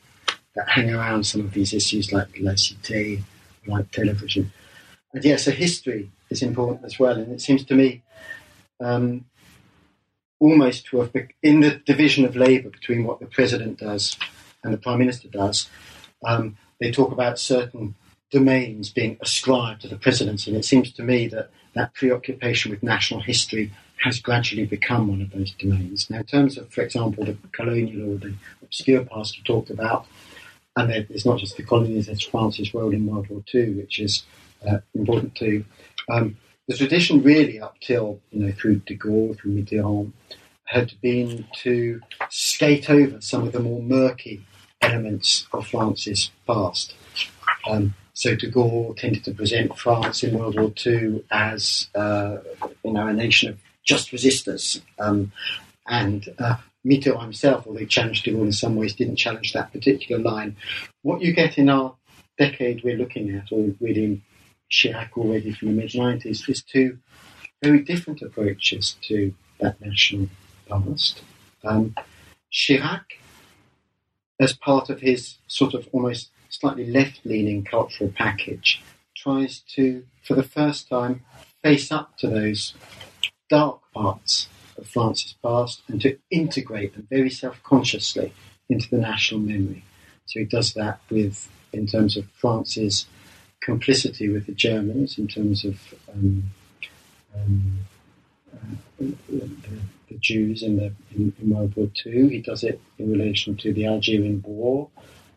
that 0.55 0.69
hang 0.69 0.91
around 0.93 1.25
some 1.25 1.41
of 1.41 1.53
these 1.53 1.73
issues 1.73 2.13
like 2.13 2.31
laicite, 2.33 3.23
like 3.65 3.89
television. 3.91 4.51
And 5.13 5.23
yeah, 5.25 5.37
so 5.37 5.49
history 5.49 6.11
is 6.29 6.43
important 6.43 6.85
as 6.85 6.99
well. 6.99 7.17
And 7.17 7.33
it 7.33 7.41
seems 7.41 7.63
to 7.65 7.75
me 7.75 8.03
um, 8.79 9.25
almost 10.43 10.85
to 10.87 10.99
have, 10.99 11.11
in 11.41 11.61
the 11.61 11.75
division 11.85 12.25
of 12.25 12.35
labour 12.35 12.69
between 12.69 13.05
what 13.05 13.21
the 13.21 13.25
president 13.25 13.79
does 13.79 14.17
and 14.61 14.73
the 14.73 14.77
prime 14.77 14.99
minister 14.99 15.29
does, 15.29 15.69
um, 16.25 16.57
they 16.81 16.91
talk 16.91 17.13
about 17.13 17.39
certain 17.39 17.95
domains 18.29 18.89
being 18.89 19.17
ascribed 19.21 19.81
to 19.81 19.87
the 19.87 19.95
presidency. 19.95 20.51
And 20.51 20.59
it 20.59 20.65
seems 20.65 20.91
to 20.91 21.03
me 21.03 21.27
that 21.29 21.49
that 21.75 21.93
preoccupation 21.93 22.71
with 22.71 22.83
national 22.83 23.21
history 23.21 23.71
has 24.03 24.19
gradually 24.19 24.65
become 24.65 25.07
one 25.07 25.21
of 25.21 25.31
those 25.31 25.53
domains. 25.53 26.09
Now, 26.09 26.17
in 26.17 26.25
terms 26.25 26.57
of, 26.57 26.69
for 26.73 26.81
example, 26.81 27.23
the 27.23 27.37
colonial 27.53 28.13
or 28.13 28.17
the 28.17 28.33
obscure 28.61 29.05
past 29.05 29.37
you 29.37 29.43
talked 29.45 29.69
about, 29.69 30.05
and 30.75 30.91
it's 30.91 31.25
not 31.25 31.39
just 31.39 31.55
the 31.55 31.63
colonies, 31.63 32.07
there's 32.07 32.25
France's 32.25 32.73
role 32.73 32.93
in 32.93 33.05
World 33.05 33.29
War 33.29 33.43
II, 33.53 33.75
which 33.75 33.99
is 33.99 34.23
uh, 34.67 34.79
important 34.93 35.35
too. 35.35 35.63
Um, 36.11 36.35
the 36.67 36.75
tradition 36.75 37.21
really 37.21 37.59
up 37.59 37.75
till, 37.81 38.19
you 38.31 38.45
know, 38.45 38.51
through 38.53 38.77
de 38.85 38.97
Gaulle, 38.97 39.37
through 39.37 39.51
Mitterrand, 39.51 40.11
had 40.65 40.93
been 41.01 41.45
to 41.57 42.01
skate 42.29 42.89
over 42.89 43.19
some 43.21 43.43
of 43.45 43.51
the 43.51 43.59
more 43.59 43.81
murky 43.81 44.45
elements 44.81 45.47
of 45.53 45.67
France's 45.67 46.31
past. 46.47 46.95
Um, 47.69 47.93
so 48.13 48.35
de 48.35 48.49
Gaulle 48.49 48.95
tended 48.95 49.23
to 49.25 49.33
present 49.33 49.77
France 49.77 50.23
in 50.23 50.37
World 50.37 50.59
War 50.59 50.71
II 50.85 51.23
as, 51.31 51.89
uh, 51.95 52.37
you 52.83 52.93
know, 52.93 53.07
a 53.07 53.13
nation 53.13 53.49
of 53.49 53.59
just 53.83 54.11
resistors. 54.11 54.81
Um, 54.99 55.31
and 55.87 56.33
uh, 56.39 56.55
Mitterrand 56.85 57.23
himself, 57.23 57.67
although 57.67 57.79
he 57.79 57.85
challenged 57.85 58.23
de 58.23 58.31
Gaulle 58.31 58.45
in 58.45 58.51
some 58.53 58.75
ways, 58.75 58.95
didn't 58.95 59.17
challenge 59.17 59.53
that 59.53 59.73
particular 59.73 60.21
line. 60.21 60.55
What 61.01 61.21
you 61.21 61.33
get 61.33 61.57
in 61.57 61.69
our 61.69 61.95
decade 62.37 62.83
we're 62.83 62.97
looking 62.97 63.35
at, 63.35 63.51
or 63.51 63.73
within 63.79 64.21
Chirac 64.73 65.11
already 65.15 65.53
from 65.53 65.69
the 65.69 65.81
mid 65.81 65.91
90s, 65.91 66.49
is 66.49 66.63
two 66.63 66.97
very 67.61 67.81
different 67.81 68.21
approaches 68.23 68.95
to 69.03 69.33
that 69.59 69.79
national 69.79 70.29
past. 70.67 71.21
Um, 71.63 71.95
Chirac, 72.51 73.03
as 74.39 74.53
part 74.53 74.89
of 74.89 75.01
his 75.01 75.37
sort 75.47 75.75
of 75.75 75.87
almost 75.91 76.31
slightly 76.49 76.87
left 76.89 77.21
leaning 77.23 77.63
cultural 77.63 78.11
package, 78.15 78.81
tries 79.15 79.59
to, 79.75 80.05
for 80.23 80.33
the 80.33 80.43
first 80.43 80.89
time, 80.89 81.23
face 81.61 81.91
up 81.91 82.17
to 82.17 82.27
those 82.27 82.73
dark 83.49 83.79
parts 83.93 84.47
of 84.77 84.87
France's 84.87 85.35
past 85.43 85.83
and 85.87 86.01
to 86.01 86.17
integrate 86.31 86.95
them 86.95 87.07
very 87.09 87.29
self 87.29 87.61
consciously 87.61 88.33
into 88.69 88.89
the 88.89 88.97
national 88.97 89.39
memory. 89.39 89.83
So 90.25 90.39
he 90.39 90.45
does 90.45 90.73
that 90.73 90.99
with, 91.11 91.47
in 91.71 91.85
terms 91.85 92.17
of 92.17 92.25
France's 92.31 93.05
complicity 93.63 94.29
with 94.29 94.45
the 94.45 94.53
Germans, 94.53 95.17
in 95.17 95.27
terms 95.27 95.63
of 95.65 95.79
um, 96.13 96.43
um, 97.35 97.79
uh, 98.53 98.75
the, 98.99 99.49
the 100.09 100.17
Jews 100.19 100.61
in, 100.63 100.77
the, 100.77 100.93
in, 101.15 101.33
in 101.41 101.49
World 101.49 101.75
War 101.75 101.89
II. 102.05 102.29
He 102.29 102.41
does 102.41 102.63
it 102.63 102.79
in 102.99 103.11
relation 103.11 103.55
to 103.57 103.73
the 103.73 103.87
Algerian 103.87 104.43
War. 104.45 104.89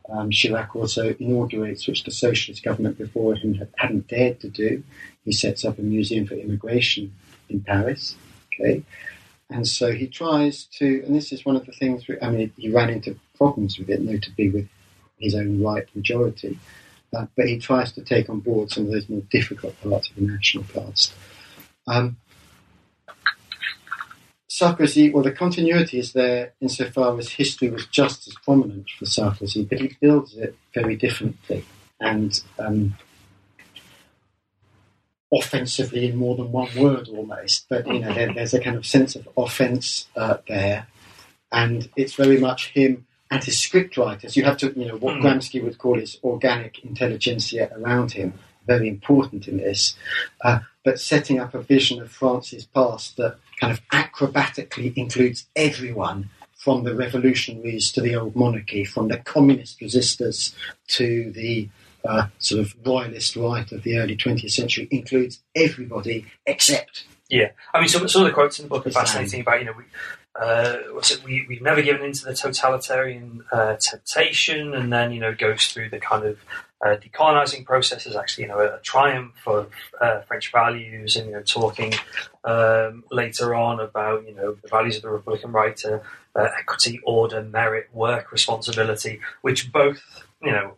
Um, 0.09 0.31
Chirac 0.31 0.77
also 0.77 1.15
inaugurates, 1.19 1.87
which 1.89 2.05
the 2.05 2.11
socialist 2.11 2.63
government 2.63 2.99
before 2.99 3.35
him 3.35 3.55
had, 3.55 3.69
hadn't 3.77 4.09
dared 4.09 4.41
to 4.41 4.49
do. 4.49 4.83
He 5.25 5.33
sets 5.33 5.65
up 5.65 5.79
a 5.79 5.83
museum 5.83 6.27
for 6.27 6.35
immigration 6.35 7.13
in 7.49 7.61
Paris. 7.61 8.17
Okay, 8.53 8.83
and 9.51 9.67
so 9.67 9.93
he 9.93 10.07
tries 10.07 10.65
to, 10.79 11.03
and 11.05 11.15
this 11.15 11.33
is 11.33 11.45
one 11.45 11.57
of 11.57 11.67
the 11.67 11.73
things. 11.73 12.05
I 12.23 12.31
mean, 12.31 12.53
he 12.57 12.71
ran 12.71 12.91
into 12.91 13.19
problems 13.37 13.79
with 13.79 13.91
it, 13.91 14.01
notably 14.01 14.49
with 14.51 14.69
his 15.19 15.35
own 15.35 15.63
right 15.63 15.87
majority. 15.95 16.59
Uh, 17.17 17.27
but 17.35 17.49
he 17.49 17.59
tries 17.59 17.93
to 17.93 18.03
take 18.03 18.29
on 18.29 18.41
board 18.41 18.71
some 18.71 18.85
of 18.85 18.93
those 18.93 19.09
more 19.09 19.23
difficult 19.31 19.75
parts 19.83 20.11
of 20.11 20.17
the 20.17 20.23
national 20.23 20.65
past. 20.65 21.15
Um, 21.87 22.19
Sarkozy, 24.51 25.13
well, 25.13 25.23
the 25.23 25.33
continuity 25.33 25.99
is 25.99 26.13
there 26.13 26.53
insofar 26.61 27.19
as 27.19 27.31
history 27.31 27.71
was 27.71 27.87
just 27.87 28.29
as 28.29 28.35
prominent 28.45 28.91
for 28.99 29.07
Sarkozy, 29.07 29.67
but 29.69 29.81
he 29.81 29.97
builds 30.01 30.37
it 30.37 30.57
very 30.75 30.97
differently 30.97 31.65
and 32.01 32.43
um, 32.59 32.97
offensively 35.33 36.09
in 36.09 36.17
more 36.17 36.37
than 36.37 36.53
one 36.53 36.69
word 36.77 37.09
almost. 37.09 37.67
But, 37.71 37.87
you 37.87 38.01
know, 38.01 38.13
there, 38.13 38.33
there's 38.35 38.55
a 38.55 38.61
kind 38.61 38.77
of 38.77 38.85
sense 38.85 39.17
of 39.17 39.27
offence 39.39 40.07
uh, 40.17 40.39
there, 40.49 40.87
and 41.51 41.89
it's 41.97 42.15
very 42.15 42.39
much 42.39 42.69
him 42.69 43.06
and 43.31 43.43
his 43.43 43.59
script 43.59 43.97
writers. 43.97 44.37
You 44.37 44.45
have 44.45 44.57
to, 44.59 44.73
you 44.79 44.87
know, 44.87 44.97
what 44.97 45.17
Mm. 45.17 45.23
Gramsci 45.23 45.63
would 45.63 45.79
call 45.79 45.99
his 45.99 46.19
organic 46.23 46.85
intelligentsia 46.85 47.71
around 47.77 48.13
him, 48.13 48.35
very 48.67 48.89
important 48.89 49.49
in 49.49 49.57
this. 49.59 49.97
Uh, 50.43 50.61
but 50.85 51.01
setting 51.01 51.41
up 51.41 51.55
a 51.55 51.61
vision 51.61 52.01
of 52.01 52.11
France's 52.11 52.67
past 52.67 53.17
that 53.17 53.39
kind 53.61 53.73
of 53.73 53.81
acrobatically 53.89 54.97
includes 54.97 55.47
everyone 55.57 56.31
from 56.57 56.85
the 56.85 56.95
revolutionaries 56.95 57.93
to 57.93 58.01
the 58.01 58.15
old 58.15 58.35
monarchy, 58.35 58.85
from 58.85 59.09
the 59.09 59.19
communist 59.19 59.81
resistors 59.81 60.55
to 60.89 61.31
the 61.33 61.69
uh, 62.05 62.27
sort 62.39 62.61
of 62.61 62.75
royalist 62.85 63.37
right 63.37 63.71
of 63.73 63.83
the 63.83 63.99
early 63.99 64.17
20th 64.17 64.51
century, 64.53 64.87
includes 64.91 65.41
everybody 65.55 66.25
except 66.47 67.05
Yeah, 67.29 67.51
I 67.75 67.81
mean, 67.81 67.89
some, 67.89 68.09
some 68.09 68.23
of 68.23 68.29
the 68.29 68.35
quotes 68.35 68.61
in 68.61 68.67
the 68.67 68.69
book 68.69 68.87
are 68.87 68.91
fascinating 68.93 69.41
about 69.41 69.59
you 69.59 69.67
know 69.67 69.73
we. 69.77 69.85
Uh? 70.39 70.77
We, 71.25 71.47
we've 71.49 71.63
never 71.63 71.83
given 71.83 72.05
into 72.05 72.25
the 72.25 72.35
totalitarian 72.35 73.45
uh, 73.53 73.77
temptation, 73.77 74.75
and 74.75 74.93
then 74.93 75.13
you 75.13 75.21
know 75.21 75.35
goes 75.35 75.67
through 75.69 75.91
the 75.91 75.99
kind 75.99 76.25
of 76.25 76.39
uh, 76.85 76.97
decolonizing 76.97 77.65
process 77.65 78.07
is 78.07 78.17
actually, 78.17 78.45
you 78.45 78.49
know, 78.49 78.61
a, 78.61 78.79
triumph 78.81 79.35
of 79.47 79.71
uh, 80.01 80.21
French 80.23 80.53
values, 80.53 81.17
and 81.17 81.27
you 81.27 81.33
know, 81.33 81.43
talking 81.43 81.95
um, 82.45 83.03
later 83.11 83.55
on 83.55 83.81
about, 83.81 84.27
you 84.27 84.35
know, 84.35 84.57
the 84.63 84.69
values 84.69 84.97
of 84.97 85.03
the 85.03 85.11
Republican 85.11 85.53
right 85.53 85.77
to 85.77 86.03
uh, 86.35 86.49
equity, 86.59 87.01
order, 87.05 87.43
merit, 87.43 87.89
work, 87.93 88.31
responsibility, 88.31 89.21
which 89.41 89.73
both, 89.73 90.03
you 90.43 90.53
know, 90.53 90.75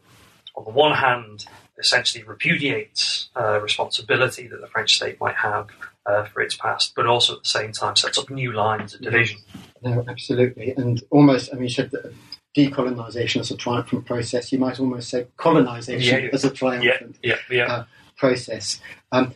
on 0.57 0.65
the 0.65 0.71
one 0.71 0.95
hand, 0.95 1.47
essentially 1.79 2.25
repudiates 2.25 3.29
uh, 3.37 3.61
responsibility 3.61 4.47
that 4.49 4.61
the 4.61 4.67
French 4.67 4.97
state 4.97 5.21
might 5.21 5.37
have 5.37 5.69
uh, 6.09 6.25
for 6.25 6.41
its 6.41 6.57
past, 6.57 6.95
but 6.97 7.07
also 7.07 7.37
at 7.37 7.43
the 7.45 7.49
same 7.49 7.73
time 7.73 7.95
sets 7.95 8.19
up 8.19 8.31
new 8.31 8.53
lines 8.53 8.95
of 8.95 9.03
division. 9.03 9.39
No, 9.83 10.05
absolutely, 10.09 10.73
and 10.77 11.03
almost. 11.11 11.51
I 11.53 11.55
mean, 11.55 11.65
you 11.65 11.71
said 11.71 11.91
that 11.93 12.13
decolonization 12.57 13.41
as 13.41 13.51
a 13.51 13.57
triumphant 13.57 14.07
process. 14.07 14.51
You 14.51 14.59
might 14.59 14.81
almost 14.81 15.11
say 15.11 15.27
colonization 15.37 16.25
yeah, 16.25 16.31
as 16.33 16.45
a 16.45 16.51
triumphant 16.51 17.19
yeah, 17.23 17.37
yeah, 17.51 17.73
uh, 17.73 17.85
process. 18.17 18.81
Um, 19.13 19.35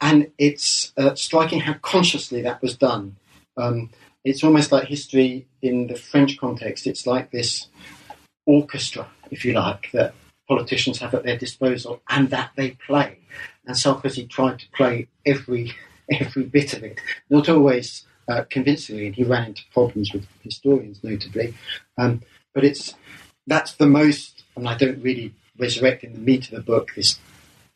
and 0.00 0.30
it's 0.38 0.92
uh, 0.96 1.14
striking 1.14 1.60
how 1.60 1.74
consciously 1.74 2.42
that 2.42 2.60
was 2.62 2.76
done. 2.76 3.16
Um, 3.56 3.90
it's 4.24 4.42
almost 4.42 4.72
like 4.72 4.88
history 4.88 5.46
in 5.62 5.86
the 5.86 5.94
French 5.94 6.38
context. 6.38 6.86
It's 6.86 7.06
like 7.06 7.30
this 7.30 7.68
orchestra, 8.44 9.06
if 9.30 9.44
you 9.44 9.52
like, 9.52 9.90
that 9.92 10.14
politicians 10.48 10.98
have 10.98 11.14
at 11.14 11.24
their 11.24 11.36
disposal 11.36 12.02
and 12.08 12.30
that 12.30 12.50
they 12.56 12.72
play. 12.72 13.18
And 13.66 13.76
Sarkozy 13.76 14.28
tried 14.28 14.58
to 14.60 14.70
play 14.70 15.08
every 15.24 15.74
every 16.10 16.44
bit 16.44 16.74
of 16.74 16.82
it, 16.82 17.00
not 17.30 17.48
always 17.48 18.04
uh, 18.28 18.44
convincingly, 18.50 19.06
and 19.06 19.14
he 19.14 19.24
ran 19.24 19.46
into 19.46 19.62
problems 19.72 20.12
with 20.12 20.26
historians, 20.42 21.02
notably. 21.02 21.54
Um, 21.98 22.22
but 22.54 22.64
it's 22.64 22.94
that's 23.46 23.74
the 23.74 23.86
most, 23.86 24.42
and 24.56 24.68
I 24.68 24.76
don't 24.76 25.02
really 25.02 25.34
resurrect 25.58 26.04
in 26.04 26.12
the 26.12 26.18
meat 26.18 26.46
of 26.46 26.56
the 26.56 26.60
book 26.60 26.90
this 26.94 27.18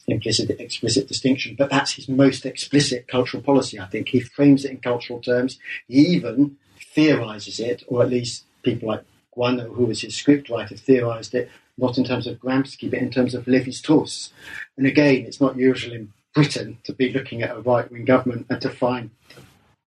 implicit 0.06 0.50
explicit 0.58 1.06
distinction, 1.06 1.54
but 1.56 1.70
that's 1.70 1.92
his 1.92 2.08
most 2.08 2.44
explicit 2.44 3.06
cultural 3.06 3.42
policy. 3.42 3.78
I 3.78 3.86
think 3.86 4.08
he 4.08 4.20
frames 4.20 4.64
it 4.64 4.72
in 4.72 4.78
cultural 4.78 5.20
terms. 5.20 5.58
He 5.86 6.00
even 6.00 6.56
theorizes 6.94 7.60
it, 7.60 7.84
or 7.86 8.02
at 8.02 8.10
least 8.10 8.44
people 8.62 8.88
like 8.88 9.04
Guaino, 9.36 9.72
who 9.72 9.84
was 9.86 10.00
his 10.00 10.14
scriptwriter, 10.14 10.78
theorized 10.78 11.34
it 11.34 11.48
not 11.80 11.96
in 11.96 12.04
terms 12.04 12.26
of 12.26 12.38
Gramsci, 12.38 12.90
but 12.90 12.98
in 12.98 13.10
terms 13.10 13.34
of 13.34 13.46
Lévi-Strauss. 13.46 14.32
And 14.76 14.86
again, 14.86 15.24
it's 15.26 15.40
not 15.40 15.56
usual 15.56 15.94
in 15.94 16.12
Britain 16.34 16.78
to 16.84 16.92
be 16.92 17.12
looking 17.12 17.42
at 17.42 17.56
a 17.56 17.60
right 17.60 17.90
wing 17.90 18.04
government 18.04 18.46
and 18.48 18.60
to 18.62 18.70
find 18.70 19.10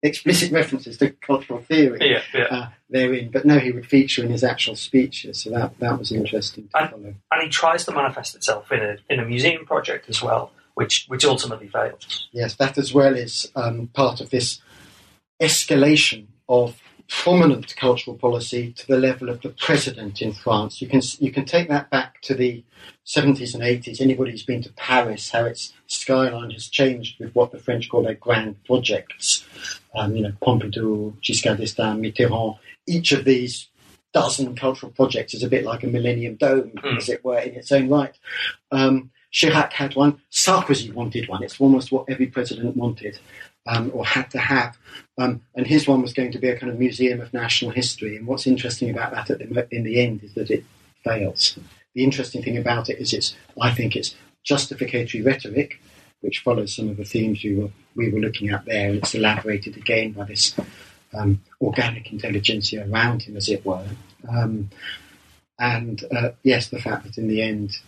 explicit 0.02 0.52
references 0.52 0.96
to 0.98 1.10
cultural 1.10 1.60
theory 1.60 1.98
yeah, 2.00 2.22
yeah. 2.32 2.44
Uh, 2.44 2.68
therein. 2.88 3.30
But 3.30 3.44
no, 3.44 3.58
he 3.58 3.72
would 3.72 3.86
feature 3.86 4.22
in 4.22 4.30
his 4.30 4.44
actual 4.44 4.76
speeches, 4.76 5.42
so 5.42 5.50
that, 5.50 5.78
that 5.80 5.98
was 5.98 6.12
interesting 6.12 6.68
to 6.68 6.78
and, 6.78 6.90
follow. 6.90 7.14
And 7.32 7.42
he 7.42 7.48
tries 7.48 7.84
to 7.86 7.92
manifest 7.92 8.34
itself 8.36 8.70
in 8.70 8.80
a, 8.80 8.96
in 9.10 9.20
a 9.20 9.24
museum 9.24 9.64
project 9.66 10.08
as 10.08 10.22
well, 10.22 10.52
which, 10.74 11.06
which 11.08 11.24
ultimately 11.24 11.68
fails. 11.68 12.28
Yes, 12.32 12.54
that 12.56 12.78
as 12.78 12.94
well 12.94 13.16
is 13.16 13.50
um, 13.56 13.88
part 13.88 14.20
of 14.20 14.30
this 14.30 14.60
escalation 15.40 16.26
of 16.48 16.80
prominent 17.08 17.74
cultural 17.76 18.16
policy 18.16 18.72
to 18.72 18.86
the 18.86 18.98
level 18.98 19.28
of 19.30 19.40
the 19.40 19.48
president 19.48 20.20
in 20.20 20.32
France. 20.32 20.80
You 20.82 20.88
can 20.88 21.00
you 21.18 21.32
can 21.32 21.44
take 21.44 21.68
that 21.68 21.90
back 21.90 22.20
to 22.22 22.34
the 22.34 22.62
70s 23.06 23.54
and 23.54 23.62
80s. 23.62 24.00
Anybody 24.00 24.32
who's 24.32 24.42
been 24.42 24.62
to 24.62 24.72
Paris, 24.74 25.30
how 25.30 25.46
its 25.46 25.72
skyline 25.86 26.50
has 26.50 26.68
changed 26.68 27.18
with 27.18 27.34
what 27.34 27.50
the 27.50 27.58
French 27.58 27.88
call 27.88 28.02
their 28.02 28.14
grand 28.14 28.62
projects. 28.64 29.46
Um, 29.94 30.14
you 30.14 30.22
know, 30.22 30.32
Pompidou, 30.42 31.14
Giscard 31.22 31.56
d'Estaing, 31.56 32.00
Mitterrand. 32.00 32.58
Each 32.86 33.12
of 33.12 33.24
these 33.24 33.68
dozen 34.12 34.54
cultural 34.54 34.92
projects 34.92 35.34
is 35.34 35.42
a 35.42 35.48
bit 35.48 35.64
like 35.64 35.84
a 35.84 35.86
Millennium 35.86 36.36
Dome, 36.36 36.70
mm. 36.70 36.96
as 36.96 37.08
it 37.08 37.24
were, 37.24 37.38
in 37.38 37.54
its 37.54 37.72
own 37.72 37.88
right. 37.88 38.16
Um, 38.70 39.10
Chirac 39.32 39.72
had 39.72 39.96
one. 39.96 40.20
Sarkozy 40.30 40.92
wanted 40.92 41.28
one. 41.28 41.42
It's 41.42 41.60
almost 41.60 41.92
what 41.92 42.06
every 42.08 42.26
president 42.26 42.76
wanted 42.76 43.18
um, 43.68 43.90
or 43.94 44.04
had 44.04 44.30
to 44.30 44.38
have. 44.38 44.76
Um, 45.18 45.42
and 45.54 45.66
his 45.66 45.86
one 45.86 46.02
was 46.02 46.14
going 46.14 46.32
to 46.32 46.38
be 46.38 46.48
a 46.48 46.58
kind 46.58 46.72
of 46.72 46.78
museum 46.78 47.20
of 47.20 47.32
national 47.32 47.70
history. 47.72 48.16
And 48.16 48.26
what's 48.26 48.46
interesting 48.46 48.90
about 48.90 49.10
that 49.12 49.38
the, 49.38 49.68
in 49.70 49.84
the 49.84 50.00
end 50.00 50.24
is 50.24 50.34
that 50.34 50.50
it 50.50 50.64
fails. 51.04 51.58
The 51.94 52.02
interesting 52.02 52.42
thing 52.42 52.56
about 52.56 52.88
it 52.88 52.98
is 52.98 53.12
it's, 53.12 53.36
I 53.60 53.70
think, 53.72 53.94
it's 53.94 54.16
justificatory 54.42 55.22
rhetoric, 55.22 55.80
which 56.20 56.40
follows 56.40 56.74
some 56.74 56.88
of 56.88 56.96
the 56.96 57.04
themes 57.04 57.44
we 57.44 57.56
were, 57.56 57.70
we 57.94 58.10
were 58.10 58.20
looking 58.20 58.48
at 58.50 58.64
there, 58.64 58.88
and 58.88 58.98
it's 58.98 59.14
elaborated 59.14 59.76
again 59.76 60.12
by 60.12 60.24
this 60.24 60.54
um, 61.14 61.40
organic 61.60 62.10
intelligentsia 62.12 62.88
around 62.88 63.22
him, 63.22 63.36
as 63.36 63.48
it 63.48 63.64
were. 63.64 63.86
Um, 64.28 64.70
and 65.58 66.04
uh, 66.10 66.30
yes, 66.42 66.68
the 66.68 66.80
fact 66.80 67.04
that 67.04 67.18
in 67.18 67.28
the 67.28 67.42
end 67.42 67.78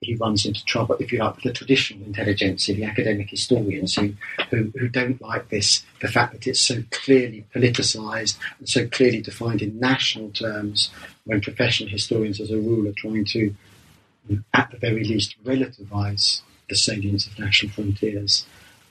he 0.00 0.14
runs 0.14 0.46
into 0.46 0.64
trouble, 0.64 0.96
if 0.98 1.12
you 1.12 1.18
like, 1.18 1.36
with 1.36 1.44
the 1.44 1.52
traditional 1.52 2.06
intelligentsia, 2.06 2.74
the 2.74 2.84
academic 2.84 3.28
historians 3.28 3.94
who, 3.96 4.14
who, 4.50 4.72
who 4.78 4.88
don't 4.88 5.20
like 5.20 5.50
this, 5.50 5.84
the 6.00 6.08
fact 6.08 6.32
that 6.32 6.46
it's 6.46 6.60
so 6.60 6.82
clearly 6.90 7.44
politicised 7.54 8.38
and 8.58 8.68
so 8.68 8.88
clearly 8.88 9.20
defined 9.20 9.60
in 9.60 9.78
national 9.78 10.30
terms, 10.30 10.90
when 11.24 11.40
professional 11.42 11.90
historians, 11.90 12.40
as 12.40 12.50
a 12.50 12.56
rule, 12.56 12.88
are 12.88 12.94
trying 12.96 13.26
to, 13.26 13.54
at 14.54 14.70
the 14.70 14.78
very 14.78 15.04
least, 15.04 15.36
relativise 15.44 16.40
the 16.70 16.76
salience 16.76 17.26
of 17.26 17.38
national 17.38 17.72
frontiers 17.72 18.46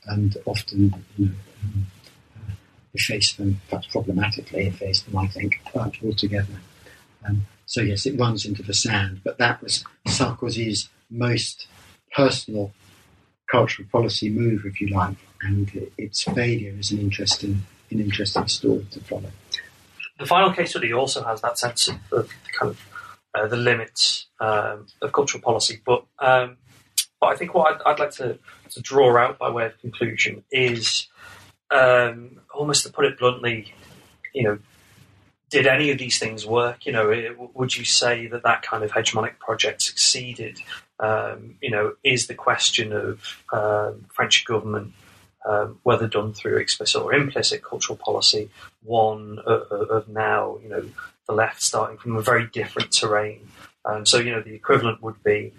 and 0.06 0.38
often, 0.46 0.94
you 1.18 1.26
know, 1.26 1.32
um, 1.64 1.88
uh, 2.36 2.52
efface 2.94 3.34
them, 3.34 3.60
perhaps 3.68 3.88
problematically 3.88 4.68
efface 4.68 5.02
them, 5.02 5.18
I 5.18 5.28
think, 5.28 5.60
altogether. 5.76 6.62
Um, 7.28 7.48
so 7.66 7.82
yes, 7.82 8.06
it 8.06 8.20
runs 8.20 8.46
into 8.46 8.62
the 8.62 8.74
sand, 8.74 9.22
but 9.24 9.38
that 9.40 9.62
was 9.62 9.84
Sarkozy's 10.08 10.90
most 11.10 11.68
personal 12.16 12.72
cultural 13.50 13.88
policy 13.92 14.30
move, 14.30 14.66
if 14.66 14.80
you 14.80 14.88
like, 14.88 15.18
and 15.42 15.90
its 15.98 16.24
failure 16.24 16.74
is 16.78 16.92
an 16.92 17.00
interesting, 17.00 17.64
an 17.90 18.00
interesting 18.00 18.48
story 18.48 18.86
to 18.92 19.00
follow. 19.02 19.32
The 20.20 20.26
final 20.26 20.52
case 20.52 20.72
study 20.72 20.94
also 20.94 21.24
has 21.24 21.42
that 21.42 21.58
sense 21.58 21.88
of, 21.88 21.98
of 22.12 22.30
kind 22.60 22.72
of 22.72 22.88
uh, 23.34 23.48
the 23.48 23.56
limits 23.56 24.28
um, 24.40 24.88
of 25.02 25.12
cultural 25.14 25.42
policy, 25.42 25.82
but 25.86 26.06
um, 26.20 26.58
but 27.20 27.28
I 27.28 27.36
think 27.36 27.54
what 27.54 27.74
I'd, 27.74 27.82
I'd, 27.86 28.00
like 28.00 28.12
to, 28.12 28.40
to 28.72 28.82
draw 28.82 29.18
out 29.18 29.38
by 29.38 29.50
way 29.50 29.66
of 29.66 29.78
conclusion 29.80 30.44
is 30.52 31.08
um, 31.70 32.40
almost 32.54 32.86
to 32.86 32.92
put 32.94 33.06
it 33.06 33.20
bluntly, 33.20 33.74
you 34.34 34.44
know, 34.44 34.60
did 35.50 35.68
any 35.68 35.92
of 35.92 35.98
these 35.98 36.20
things 36.20 36.46
work? 36.46 36.86
You 36.86 36.94
know, 36.94 37.50
would 37.54 37.76
you 37.76 37.84
say 37.84 38.28
that 38.28 38.44
that 38.44 38.62
kind 38.62 38.84
of 38.84 38.92
hegemonic 38.92 39.40
project 39.40 39.82
succeeded? 39.82 40.60
Um, 41.00 41.56
you 41.62 41.72
know, 41.72 41.94
is 42.04 42.28
the 42.28 42.36
question 42.36 42.92
of 42.92 43.42
um, 43.54 44.06
French 44.14 44.44
government, 44.46 44.94
um, 45.46 45.80
whether 45.84 46.08
done 46.08 46.34
through 46.34 46.58
explicit 46.58 47.02
or 47.02 47.14
implicit 47.14 47.64
cultural 47.64 47.98
policy, 47.98 48.50
one 48.84 49.40
of, 49.46 49.72
of, 49.72 50.10
now, 50.10 50.58
you 50.62 50.70
know, 50.70 50.90
the 51.28 51.34
left 51.34 51.62
starting 51.62 51.98
from 51.98 52.18
a 52.18 52.22
very 52.22 52.48
different 52.48 52.92
terrain. 52.92 53.48
Um, 53.86 54.06
so, 54.06 54.18
you 54.20 54.32
know, 54.32 54.42
the 54.42 54.54
equivalent 54.54 55.02
would 55.02 55.24
be 55.24 55.54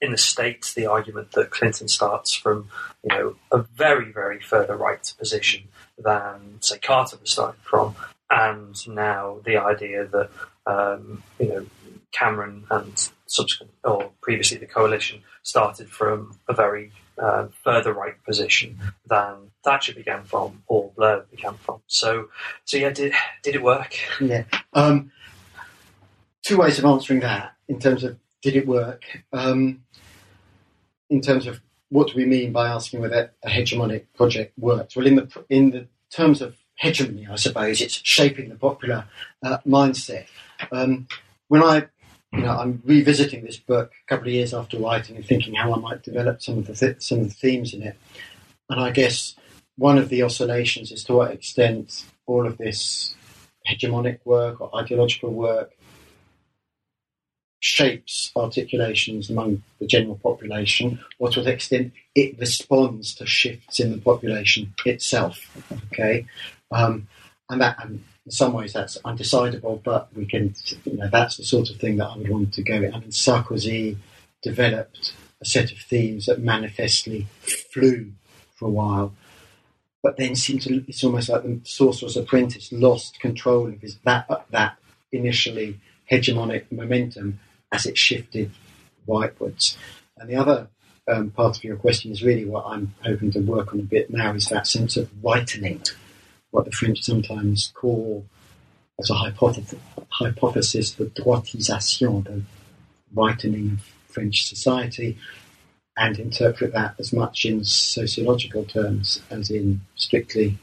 in 0.00 0.12
the 0.12 0.18
States, 0.18 0.72
the 0.74 0.86
argument 0.86 1.32
that 1.32 1.50
Clinton 1.50 1.88
starts 1.88 2.32
from, 2.32 2.68
you 3.02 3.08
know, 3.08 3.36
a 3.50 3.58
very, 3.58 4.12
very 4.12 4.40
further 4.40 4.76
right 4.76 5.12
position 5.18 5.64
than, 5.98 6.58
say, 6.60 6.78
Carter 6.78 7.16
was 7.20 7.30
starting 7.30 7.60
from 7.62 7.96
and 8.34 8.88
now 8.88 9.38
the 9.44 9.56
idea 9.56 10.06
that 10.06 10.30
um, 10.66 11.22
you 11.38 11.48
know 11.48 11.66
Cameron 12.12 12.64
and 12.70 13.10
subsequent 13.34 13.72
or 13.82 14.10
previously 14.20 14.58
the 14.58 14.66
coalition 14.66 15.22
started 15.42 15.88
from 15.90 16.38
a 16.48 16.54
very 16.54 16.92
uh, 17.18 17.46
further 17.62 17.92
right 17.92 18.22
position 18.24 18.78
than 19.06 19.50
Thatcher 19.64 19.94
began 19.94 20.24
from 20.24 20.62
or 20.66 20.92
Blair 20.96 21.24
began 21.30 21.54
from. 21.54 21.80
So, 21.86 22.28
so 22.64 22.76
yeah, 22.76 22.90
did 22.90 23.12
did 23.42 23.54
it 23.54 23.62
work? 23.62 23.96
Yeah. 24.20 24.44
Um, 24.72 25.10
two 26.42 26.58
ways 26.58 26.78
of 26.78 26.84
answering 26.84 27.20
that 27.20 27.54
in 27.68 27.78
terms 27.78 28.04
of 28.04 28.18
did 28.42 28.56
it 28.56 28.66
work. 28.66 29.02
Um, 29.32 29.84
in 31.10 31.20
terms 31.20 31.46
of 31.46 31.60
what 31.90 32.08
do 32.08 32.14
we 32.16 32.24
mean 32.24 32.52
by 32.52 32.68
asking 32.68 33.00
whether 33.00 33.32
a 33.42 33.48
hegemonic 33.48 34.06
project 34.14 34.58
works? 34.58 34.96
Well, 34.96 35.06
in 35.06 35.16
the 35.16 35.44
in 35.48 35.70
the 35.70 35.86
terms 36.10 36.40
of 36.40 36.56
hegemony, 36.76 37.26
I 37.30 37.36
suppose. 37.36 37.80
It's 37.80 38.00
shaping 38.02 38.48
the 38.48 38.56
popular 38.56 39.04
uh, 39.42 39.58
mindset. 39.66 40.26
Um, 40.72 41.06
when 41.48 41.62
I, 41.62 41.86
you 42.36 42.42
know, 42.42 42.56
I'm 42.56 42.82
revisiting 42.84 43.44
this 43.44 43.58
book 43.58 43.92
a 43.92 44.08
couple 44.08 44.28
of 44.28 44.34
years 44.34 44.52
after 44.52 44.78
writing 44.78 45.16
and 45.16 45.24
thinking 45.24 45.54
how 45.54 45.72
I 45.72 45.78
might 45.78 46.02
develop 46.02 46.42
some 46.42 46.58
of 46.58 46.66
the 46.66 46.74
th- 46.74 47.02
some 47.02 47.20
of 47.20 47.28
the 47.28 47.34
themes 47.34 47.72
in 47.72 47.82
it, 47.82 47.96
and 48.68 48.80
I 48.80 48.90
guess 48.90 49.36
one 49.76 49.98
of 49.98 50.08
the 50.08 50.22
oscillations 50.22 50.92
is 50.92 51.04
to 51.04 51.14
what 51.14 51.32
extent 51.32 52.04
all 52.26 52.46
of 52.46 52.58
this 52.58 53.14
hegemonic 53.68 54.18
work 54.24 54.60
or 54.60 54.76
ideological 54.76 55.30
work 55.30 55.72
shapes 57.60 58.30
articulations 58.36 59.30
among 59.30 59.62
the 59.78 59.86
general 59.86 60.18
population, 60.22 60.98
or 61.18 61.30
to 61.30 61.40
what 61.40 61.48
extent 61.48 61.92
it 62.14 62.38
responds 62.38 63.14
to 63.14 63.26
shifts 63.26 63.80
in 63.80 63.92
the 63.92 63.98
population 63.98 64.74
itself. 64.84 65.50
Okay, 65.86 66.26
um, 66.72 67.06
and 67.48 67.60
that, 67.60 67.82
and 67.82 68.04
in 68.24 68.32
some 68.32 68.52
ways 68.52 68.72
that's 68.72 68.98
undecidable, 69.04 69.82
but 69.82 70.08
we 70.14 70.26
can, 70.26 70.54
you 70.84 70.96
know, 70.96 71.08
that's 71.08 71.36
the 71.36 71.44
sort 71.44 71.70
of 71.70 71.76
thing 71.76 71.96
that 71.98 72.08
I 72.08 72.16
would 72.16 72.30
want 72.30 72.54
to 72.54 72.62
go 72.62 72.74
in. 72.74 72.94
I 72.94 72.98
mean, 72.98 73.10
Sarkozy 73.10 73.96
developed 74.42 75.14
a 75.40 75.44
set 75.44 75.72
of 75.72 75.78
themes 75.78 76.26
that 76.26 76.40
manifestly 76.40 77.26
flew 77.72 78.12
for 78.54 78.66
a 78.66 78.70
while, 78.70 79.14
but 80.02 80.16
then 80.16 80.34
seemed 80.36 80.62
to, 80.62 80.84
it's 80.88 81.04
almost 81.04 81.28
like 81.28 81.42
the 81.42 81.60
Sorcerer's 81.64 82.16
Apprentice 82.16 82.72
lost 82.72 83.20
control 83.20 83.68
of 83.68 83.80
his, 83.80 83.96
that, 84.04 84.26
that 84.50 84.78
initially 85.12 85.78
hegemonic 86.10 86.70
momentum 86.70 87.40
as 87.72 87.86
it 87.86 87.98
shifted 87.98 88.50
rightwards. 89.06 89.76
And 90.16 90.30
the 90.30 90.36
other 90.36 90.68
um, 91.08 91.30
part 91.30 91.56
of 91.56 91.64
your 91.64 91.76
question 91.76 92.12
is 92.12 92.22
really 92.22 92.44
what 92.44 92.64
I'm 92.66 92.94
hoping 93.04 93.30
to 93.32 93.40
work 93.40 93.72
on 93.72 93.80
a 93.80 93.82
bit 93.82 94.10
now 94.10 94.32
is 94.34 94.46
that 94.46 94.66
sense 94.66 94.96
of 94.96 95.08
whitening, 95.22 95.82
what 96.54 96.64
the 96.64 96.70
French 96.70 97.02
sometimes 97.02 97.72
call 97.74 98.24
as 99.00 99.10
a 99.10 99.14
hypothesis, 99.14 99.76
hypothesis 100.10 100.92
the 100.92 101.06
droitisation, 101.06 102.24
the 102.24 102.42
whitening 103.12 103.72
of 103.72 103.80
French 104.06 104.46
society, 104.46 105.18
and 105.96 106.16
interpret 106.20 106.72
that 106.72 106.94
as 107.00 107.12
much 107.12 107.44
in 107.44 107.64
sociological 107.64 108.64
terms 108.64 109.20
as 109.30 109.50
in 109.50 109.80
strictly 109.96 110.56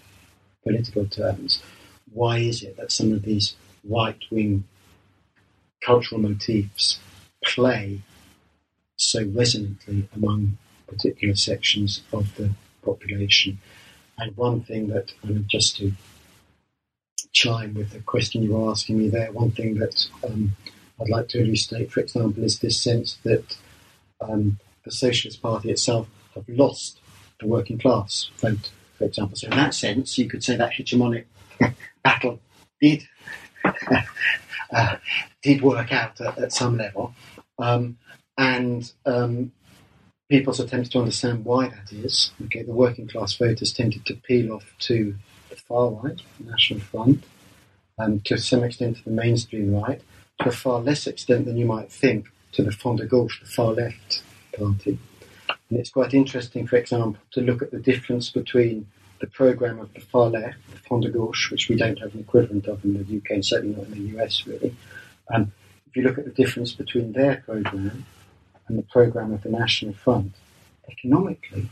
political 0.64 1.06
terms. 1.08 1.62
Why 2.14 2.38
is 2.38 2.64
it 2.64 2.78
that 2.78 2.94
some 2.94 3.12
of 3.12 3.24
these 3.24 3.56
right 3.84 4.24
wing 4.32 4.64
cultural 5.82 6.22
motifs 6.22 7.00
play 7.44 8.00
so 8.96 9.26
resonantly 9.26 10.08
among 10.16 10.58
particular 10.88 11.36
sections 11.36 12.02
of 12.14 12.34
the 12.36 12.52
population. 12.82 13.60
And 14.22 14.38
one 14.38 14.62
thing 14.62 14.90
that, 14.90 15.12
mean, 15.24 15.46
just 15.48 15.78
to 15.78 15.94
chime 17.34 17.74
with 17.74 17.90
the 17.90 18.02
question 18.02 18.44
you 18.44 18.54
were 18.54 18.70
asking 18.70 19.00
me 19.00 19.10
there, 19.10 19.32
one 19.32 19.50
thing 19.50 19.80
that 19.80 20.06
um, 20.24 20.56
I'd 21.02 21.10
like 21.10 21.28
to 21.30 21.42
illustrate, 21.42 21.92
for 21.92 22.02
example, 22.02 22.44
is 22.44 22.60
this 22.60 22.80
sense 22.80 23.18
that 23.24 23.58
um, 24.22 24.60
the 24.86 24.92
Socialist 24.92 25.42
Party 25.42 25.72
itself 25.72 26.08
have 26.36 26.48
lost 26.48 27.00
the 27.40 27.48
working 27.48 27.80
class 27.80 28.30
vote, 28.38 28.70
for 29.00 29.06
example. 29.06 29.36
So 29.36 29.48
in 29.48 29.58
that 29.58 29.74
sense, 29.74 30.20
you 30.20 30.30
could 30.30 30.44
say 30.44 30.56
that 30.56 30.74
hegemonic 30.74 31.26
battle 32.04 32.40
did 32.80 33.02
uh, 34.72 34.98
did 35.42 35.64
work 35.64 35.92
out 35.92 36.22
at, 36.22 36.38
at 36.38 36.54
some 36.54 36.78
level. 36.78 37.16
Um, 37.58 37.98
and 38.38 38.92
um, 39.04 39.52
people's 40.32 40.62
attempts 40.62 40.88
to 40.88 40.98
understand 40.98 41.44
why 41.44 41.68
that 41.68 41.92
is. 41.92 42.32
Okay, 42.46 42.64
the 42.64 42.72
working 42.72 43.06
class 43.06 43.34
voters 43.34 43.74
tended 43.74 44.06
to 44.06 44.16
peel 44.16 44.54
off 44.54 44.74
to 44.80 45.14
the 45.50 45.58
far 45.58 45.90
right, 45.90 46.22
the 46.40 46.50
National 46.50 46.80
Front, 46.80 47.26
and 47.98 48.24
to 48.24 48.38
some 48.38 48.64
extent 48.64 48.96
to 48.96 49.04
the 49.04 49.12
mainstream 49.12 49.76
right, 49.76 50.02
to 50.40 50.48
a 50.48 50.54
far 50.54 50.80
less 50.80 51.06
extent 51.06 51.46
than 51.46 51.58
you 51.58 51.66
might 51.66 51.92
think 51.92 52.32
to 52.54 52.64
the 52.64 52.72
Front 52.72 53.00
de 53.00 53.06
Gauche, 53.06 53.42
the 53.42 53.46
far 53.46 53.74
left 53.74 54.24
party. 54.58 54.98
And 55.70 55.78
it's 55.78 55.90
quite 55.90 56.14
interesting, 56.14 56.66
for 56.66 56.78
example, 56.78 57.22
to 57.32 57.42
look 57.42 57.62
at 57.62 57.72
the 57.72 57.80
difference 57.80 58.30
between 58.30 58.88
the 59.20 59.28
programme 59.28 59.80
of 59.80 59.94
the 59.94 60.00
far 60.00 60.30
left, 60.30 60.58
the 60.72 60.78
Front 60.78 61.04
de 61.04 61.10
Gauche, 61.10 61.52
which 61.52 61.68
we 61.68 61.76
don't 61.76 62.00
have 62.00 62.14
an 62.14 62.22
equivalent 62.22 62.68
of 62.68 62.86
in 62.86 62.94
the 62.94 63.18
UK 63.18 63.44
certainly 63.44 63.76
not 63.76 63.88
in 63.88 63.92
the 63.92 64.18
US 64.18 64.48
really. 64.48 64.74
Um, 65.34 65.52
if 65.88 65.98
you 65.98 66.04
look 66.04 66.18
at 66.18 66.24
the 66.24 66.32
difference 66.32 66.72
between 66.72 67.12
their 67.12 67.44
programme 67.46 68.06
and 68.72 68.80
the 68.80 68.88
programme 68.88 69.34
of 69.34 69.44
the 69.44 69.50
National 69.50 69.94
Front, 69.94 70.34
economically, 70.90 71.70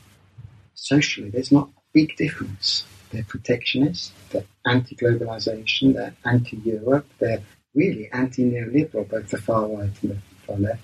socially, 0.76 1.30
there's 1.30 1.52
not 1.52 1.70
a 1.70 1.82
big 1.94 2.16
difference. 2.18 2.84
They're 3.12 3.24
protectionist, 3.24 4.12
they're 4.30 4.46
anti 4.66 4.96
globalisation, 4.96 5.94
they're 5.94 6.14
anti 6.26 6.58
Europe, 6.58 7.08
they're 7.20 7.42
really 7.74 8.10
anti 8.12 8.44
neoliberal, 8.44 9.08
both 9.08 9.30
the 9.30 9.38
far 9.38 9.68
right 9.68 9.90
and 10.02 10.12
the 10.12 10.18
far 10.46 10.58
left. 10.58 10.82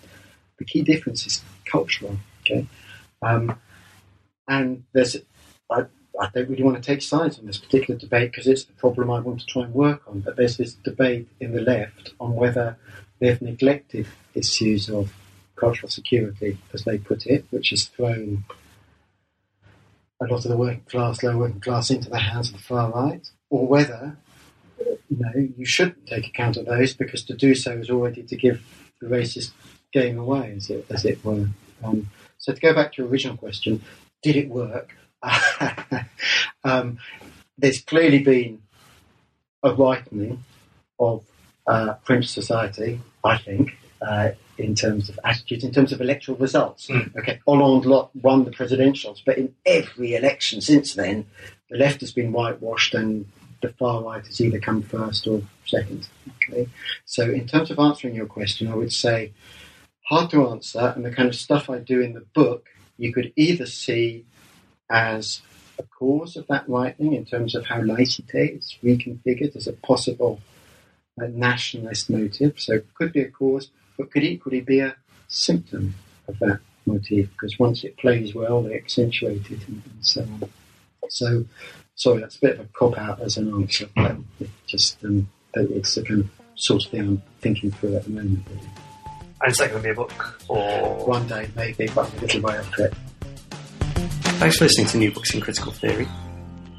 The 0.58 0.66
key 0.66 0.84
difference 0.84 1.28
is 1.28 1.44
cultural, 1.66 2.18
okay? 2.42 2.66
Um, 3.22 3.60
and 4.48 4.86
there's, 4.94 5.18
I, 5.70 5.82
I 6.20 6.30
don't 6.34 6.50
really 6.50 6.64
want 6.64 6.78
to 6.78 6.82
take 6.82 7.02
sides 7.02 7.38
on 7.40 7.46
this 7.46 7.58
particular 7.58 8.00
debate 8.00 8.32
because 8.32 8.48
it's 8.48 8.64
the 8.64 8.74
problem 8.74 9.12
I 9.12 9.20
want 9.20 9.42
to 9.42 9.46
try 9.46 9.64
and 9.64 9.74
work 9.74 10.04
on, 10.08 10.22
but 10.22 10.38
there's 10.38 10.56
this 10.56 10.76
debate 10.76 11.28
in 11.42 11.52
the 11.52 11.62
left 11.62 12.14
on 12.22 12.36
whether 12.36 12.78
they've 13.20 13.42
neglected 13.42 14.08
issues 14.34 14.90
of 14.90 15.14
cultural 15.56 15.90
security, 15.90 16.58
as 16.74 16.84
they 16.84 16.98
put 16.98 17.26
it, 17.26 17.46
which 17.50 17.70
has 17.70 17.86
thrown 17.86 18.46
a 20.22 20.26
lot 20.26 20.46
of 20.46 20.52
the 20.52 20.58
working 20.58 20.84
class, 20.90 21.24
lower 21.24 21.38
working 21.38 21.60
class, 21.60 21.90
into 21.90 22.10
the 22.10 22.20
hands 22.20 22.50
of 22.50 22.56
the 22.56 22.62
far 22.62 22.92
right, 22.92 23.30
or 23.50 23.68
whether 23.68 24.18
you 24.80 25.18
know 25.18 25.50
you 25.58 25.66
shouldn't 25.66 26.08
take 26.08 26.28
account 26.28 26.58
of 26.58 26.66
those 26.66 26.94
because 26.94 27.24
to 27.24 27.34
do 27.34 27.56
so 27.56 27.72
is 27.72 27.90
already 27.90 28.24
to 28.24 28.36
give 28.36 28.62
the 29.02 29.08
racist 29.08 29.52
game 29.92 30.18
away, 30.18 30.54
as 30.56 30.70
it 30.70 30.86
as 30.90 31.06
it 31.06 31.24
were. 31.24 31.48
Um, 31.84 32.10
so 32.38 32.54
to 32.54 32.60
go 32.60 32.74
back 32.74 32.94
to 32.94 33.02
your 33.02 33.12
original 33.12 33.38
question, 33.38 33.82
did 34.22 34.36
it 34.36 34.50
work? 34.50 34.96
um, 36.64 36.98
there's 37.58 37.82
clearly 37.82 38.20
been 38.20 38.62
a 39.64 39.74
whitening 39.74 40.44
of 41.00 41.24
uh, 41.68 41.96
French 42.04 42.28
society, 42.28 43.02
I 43.24 43.38
think, 43.38 43.78
uh, 44.02 44.32
in 44.58 44.76
terms 44.76 45.10
of 45.10 45.20
attitudes, 45.24 45.64
in 45.64 45.72
terms 45.72 45.92
of 45.92 46.02
electoral 46.02 46.38
results. 46.38 46.88
Mm. 46.88 47.16
Okay, 47.18 47.40
Hollande 47.46 48.10
won 48.22 48.46
the 48.46 48.52
presidentials, 48.52 49.22
but 49.26 49.38
in 49.38 49.54
every 49.66 50.16
election 50.16 50.62
since 50.62 50.94
then, 50.94 51.26
the 51.70 51.78
left 51.78 52.02
has 52.02 52.12
been 52.12 52.32
whitewashed 52.32 52.94
and 52.94 53.26
the 53.62 53.70
far 53.70 54.04
right 54.04 54.26
has 54.26 54.40
either 54.40 54.60
come 54.60 54.82
first 54.82 55.28
or 55.28 55.42
second. 55.66 56.08
Okay, 56.36 56.70
so 57.06 57.24
in 57.24 57.48
terms 57.48 57.72
of 57.72 57.80
answering 57.80 58.16
your 58.16 58.28
question, 58.28 58.68
I 58.68 58.76
would 58.76 58.94
say 58.94 59.34
hard 60.04 60.30
to 60.32 60.48
answer, 60.50 60.94
and 60.96 61.04
the 61.04 61.12
kind 61.12 61.28
of 61.28 61.36
stuff 61.36 61.70
I 61.70 61.80
do 61.80 62.00
in 62.00 62.14
the 62.14 62.26
book, 62.34 62.68
you 62.98 63.12
could 63.14 63.34
either 63.36 63.66
see 63.66 64.26
as 64.90 65.42
a 65.80 65.84
cause 65.84 66.38
of 66.38 66.48
that 66.48 66.70
whitening 66.70 67.14
in 67.14 67.26
terms 67.26 67.56
of 67.56 67.66
how 67.66 67.82
laïcité 67.82 68.58
is 68.58 68.78
reconfigured 68.84 69.56
as 69.56 69.68
a 69.68 69.74
possible 69.74 70.40
a 71.18 71.28
nationalist 71.28 72.10
motive. 72.10 72.60
So 72.60 72.76
it 72.76 72.94
could 72.94 73.14
be 73.14 73.22
a 73.22 73.30
cause, 73.30 73.70
but 73.98 74.12
could 74.12 74.24
equally 74.24 74.62
be 74.62 74.80
a 74.80 74.96
symptom 75.28 75.96
of 76.28 76.38
that 76.40 76.60
motif 76.86 77.30
because 77.32 77.58
once 77.60 77.84
it 77.84 77.98
plays 77.98 78.36
well, 78.36 78.62
they 78.62 78.76
accentuate 78.76 79.50
it 79.52 79.68
and, 79.68 79.82
and 79.86 80.06
so 80.06 80.22
on. 80.22 80.50
So, 81.10 81.46
sorry, 81.96 82.22
that's 82.22 82.38
a 82.38 82.42
bit 82.42 82.60
of 82.60 82.66
a 82.66 82.70
cop 82.74 82.98
out 82.98 83.22
as 83.22 83.38
an 83.38 83.54
answer, 83.54 83.88
but 83.96 84.18
it 84.40 84.50
just 84.68 85.04
um, 85.04 85.30
it's 85.54 85.96
the 85.96 86.04
kind 86.04 86.22
of 86.22 86.30
sort 86.56 86.86
of 86.86 86.92
thing 86.92 87.02
I'm 87.02 87.24
thinking 87.42 87.72
through 87.72 87.96
at 87.96 88.04
the 88.06 88.10
moment. 88.12 88.46
Really. 88.50 88.70
And 89.42 89.52
is 89.52 89.58
that 89.58 89.70
going 89.70 89.82
to 89.82 89.88
be 89.88 89.92
a 89.92 89.96
book, 89.96 90.42
or 90.48 91.06
one 91.06 91.28
day 91.28 91.50
maybe, 91.56 91.88
but 91.94 92.12
a 92.12 92.22
little 92.22 92.42
way 92.42 92.58
off 92.58 92.80
it. 92.80 92.94
Thanks 94.40 94.58
for 94.58 94.66
listening 94.66 94.88
to 94.88 94.98
New 94.98 95.12
Books 95.12 95.34
in 95.34 95.42
Critical 95.42 95.72
Theory. 95.72 96.08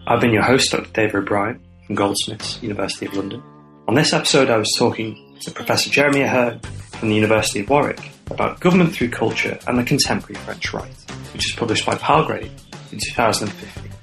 I've 0.07 0.21
been 0.21 0.33
your 0.33 0.43
host, 0.43 0.71
Dr. 0.71 0.91
Dave 0.93 1.14
O'Brien 1.14 1.61
from 1.87 1.95
Goldsmiths, 1.95 2.62
University 2.62 3.07
of 3.07 3.14
London. 3.14 3.43
On 3.89 3.95
this 3.95 4.12
episode, 4.12 4.51
I 4.51 4.57
was 4.57 4.73
talking 4.79 5.37
to 5.43 5.51
Professor 5.51 5.91
Jeremy 5.91 6.21
Ahearne 6.21 6.61
from 6.97 7.11
the 7.11 7.15
University 7.15 7.61
of 7.61 7.69
Warwick 7.69 8.11
about 8.31 8.61
government 8.61 8.93
through 8.93 9.11
culture 9.11 9.59
and 9.67 9.79
the 9.79 9.85
contemporary 9.85 10.41
French 10.43 10.73
right, 10.73 10.95
which 11.33 11.47
is 11.47 11.55
published 11.57 11.87
by 11.87 11.95
Palgrave 11.97 12.51
in 12.93 12.99
2015. 12.99 13.96